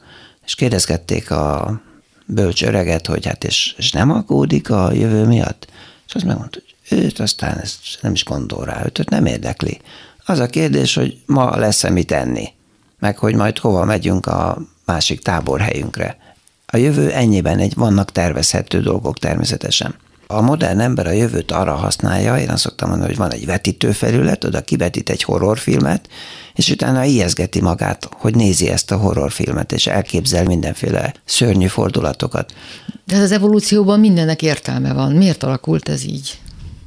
[0.51, 1.81] és kérdezgették a
[2.27, 5.67] bölcs öreget, hogy hát és, és nem aggódik a jövő miatt?
[6.07, 9.81] És az megmondta, hogy őt aztán ezt nem is gondol rá, őt nem érdekli.
[10.25, 12.49] Az a kérdés, hogy ma lesz-e mit enni,
[12.99, 16.17] meg hogy majd hova megyünk a másik táborhelyünkre.
[16.67, 19.95] A jövő ennyiben egy, vannak tervezhető dolgok természetesen.
[20.33, 24.45] A modern ember a jövőt arra használja, én azt szoktam mondani, hogy van egy vetítőfelület,
[24.45, 26.09] oda kivetít egy horrorfilmet,
[26.55, 32.55] és utána ijeszgeti magát, hogy nézi ezt a horrorfilmet, és elképzel mindenféle szörnyű fordulatokat.
[33.07, 35.13] De ez az evolúcióban mindennek értelme van.
[35.13, 36.39] Miért alakult ez így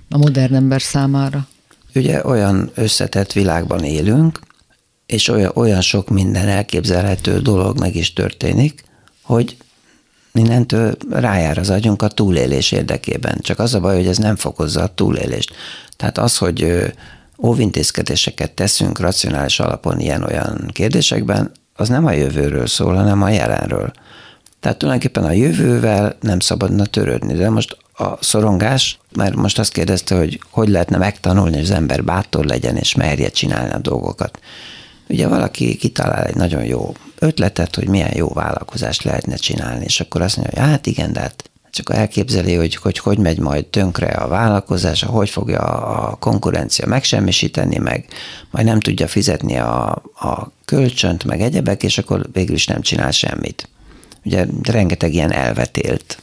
[0.09, 1.47] a modern ember számára?
[1.95, 4.39] Ugye olyan összetett világban élünk,
[5.05, 8.83] és olyan, olyan sok minden elképzelhető dolog meg is történik,
[9.21, 9.57] hogy
[10.33, 13.39] innentől rájár az agyunk a túlélés érdekében.
[13.41, 15.53] Csak az a baj, hogy ez nem fokozza a túlélést.
[15.97, 16.93] Tehát az, hogy
[17.37, 23.93] óvintézkedéseket teszünk racionális alapon ilyen-olyan kérdésekben, az nem a jövőről szól, hanem a jelenről.
[24.59, 30.15] Tehát tulajdonképpen a jövővel nem szabadna törődni, de most a szorongás, mert most azt kérdezte,
[30.15, 34.39] hogy hogy lehetne megtanulni, hogy az ember bátor legyen és merje csinálni a dolgokat.
[35.09, 36.93] Ugye valaki kitalál egy nagyon jó
[37.23, 41.19] ötletet, hogy milyen jó vállalkozást lehetne csinálni, és akkor azt mondja, hogy hát igen, de
[41.19, 46.87] hát csak elképzeli, hogy, hogy hogy megy majd tönkre a vállalkozás, hogy fogja a konkurencia
[46.87, 48.05] megsemmisíteni, meg
[48.51, 53.11] majd nem tudja fizetni a, a kölcsönt, meg egyebek, és akkor végül is nem csinál
[53.11, 53.69] semmit.
[54.23, 56.17] Ugye rengeteg ilyen elvetélt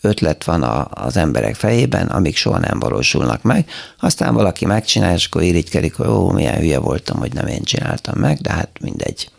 [0.00, 3.68] ötlet van a, az emberek fejében, amik soha nem valósulnak meg.
[4.00, 8.18] Aztán valaki megcsinálja, és akkor irigykedik, hogy ó, milyen hülye voltam, hogy nem én csináltam
[8.18, 9.30] meg, de hát mindegy.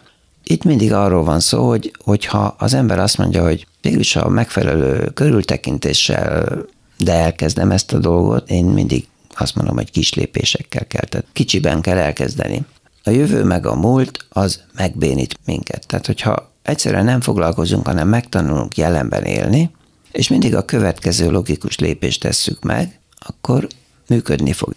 [0.47, 5.11] Itt mindig arról van szó, hogy, hogyha az ember azt mondja, hogy végülis a megfelelő
[5.13, 6.65] körültekintéssel,
[6.97, 11.81] de elkezdem ezt a dolgot, én mindig azt mondom, hogy kis lépésekkel kell, tehát kicsiben
[11.81, 12.65] kell elkezdeni.
[13.03, 15.87] A jövő meg a múlt, az megbénít minket.
[15.87, 19.71] Tehát, hogyha egyszerűen nem foglalkozunk, hanem megtanulunk jelenben élni,
[20.11, 23.67] és mindig a következő logikus lépést tesszük meg, akkor
[24.07, 24.75] működni fog.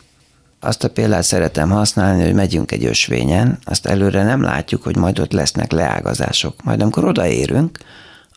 [0.61, 5.19] Azt a példát szeretem használni, hogy megyünk egy ösvényen, azt előre nem látjuk, hogy majd
[5.19, 6.63] ott lesznek leágazások.
[6.63, 7.79] Majd amikor odaérünk,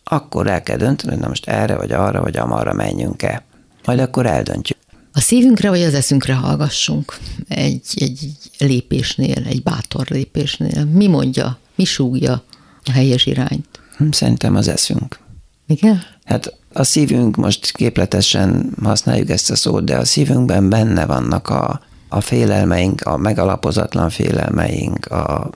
[0.03, 3.43] akkor el kell dönteni, hogy na most erre, vagy arra, vagy amarra menjünk-e.
[3.85, 4.77] Majd akkor eldöntjük.
[5.13, 7.17] A szívünkre vagy az eszünkre hallgassunk
[7.47, 10.85] egy, egy lépésnél, egy bátor lépésnél.
[10.85, 12.43] Mi mondja, mi súgja
[12.83, 13.79] a helyes irányt?
[13.97, 15.19] Hm, szerintem az eszünk.
[15.67, 16.03] Igen?
[16.23, 21.81] Hát a szívünk, most képletesen használjuk ezt a szót, de a szívünkben benne vannak a,
[22.13, 25.49] a félelmeink, a megalapozatlan félelmeink, a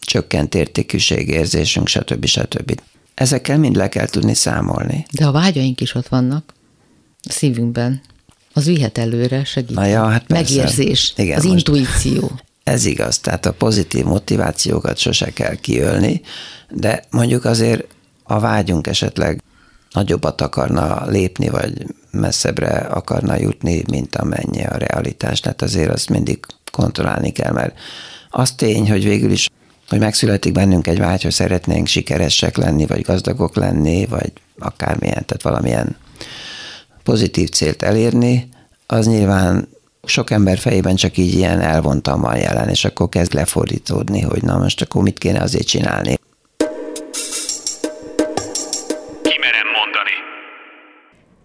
[0.00, 2.24] csökkent értékűségérzésünk, stb.
[2.24, 2.80] stb.
[3.14, 5.06] Ezekkel mind le kell tudni számolni.
[5.12, 6.54] De a vágyaink is ott vannak
[7.22, 8.00] a szívünkben.
[8.52, 9.76] Az vihet előre, segít.
[9.76, 10.54] Na ja, hát persze.
[10.56, 12.30] Megérzés, Igen, az intuíció.
[12.64, 16.20] Ez igaz, tehát a pozitív motivációkat sose kell kiölni,
[16.70, 17.86] de mondjuk azért
[18.22, 19.42] a vágyunk esetleg
[19.92, 21.72] nagyobbat akarna lépni, vagy
[22.10, 25.40] messzebbre akarna jutni, mint amennyi a realitás.
[25.40, 26.38] Tehát azért azt mindig
[26.72, 27.78] kontrollálni kell, mert
[28.30, 29.48] az tény, hogy végül is,
[29.88, 35.42] hogy megszületik bennünk egy vágy, hogy szeretnénk sikeresek lenni, vagy gazdagok lenni, vagy akármilyen, tehát
[35.42, 35.96] valamilyen
[37.02, 38.48] pozitív célt elérni,
[38.86, 39.68] az nyilván
[40.04, 44.58] sok ember fejében csak így ilyen elvontan van jelen, és akkor kezd lefordítódni, hogy na
[44.58, 46.18] most akkor mit kéne azért csinálni.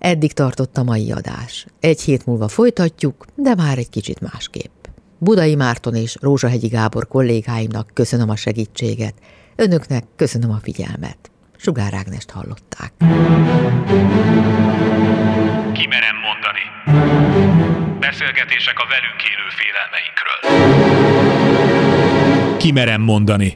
[0.05, 1.65] Eddig tartott a mai adás.
[1.79, 4.85] Egy hét múlva folytatjuk, de már egy kicsit másképp.
[5.17, 9.13] Budai Márton és Rózsahegyi Gábor kollégáimnak köszönöm a segítséget.
[9.55, 11.17] Önöknek köszönöm a figyelmet.
[11.57, 12.93] Sugár Ágnest hallották.
[15.73, 16.63] Kimerem mondani.
[17.99, 20.37] Beszélgetések a velünk élő félelmeinkről.
[22.57, 23.53] Kimerem mondani.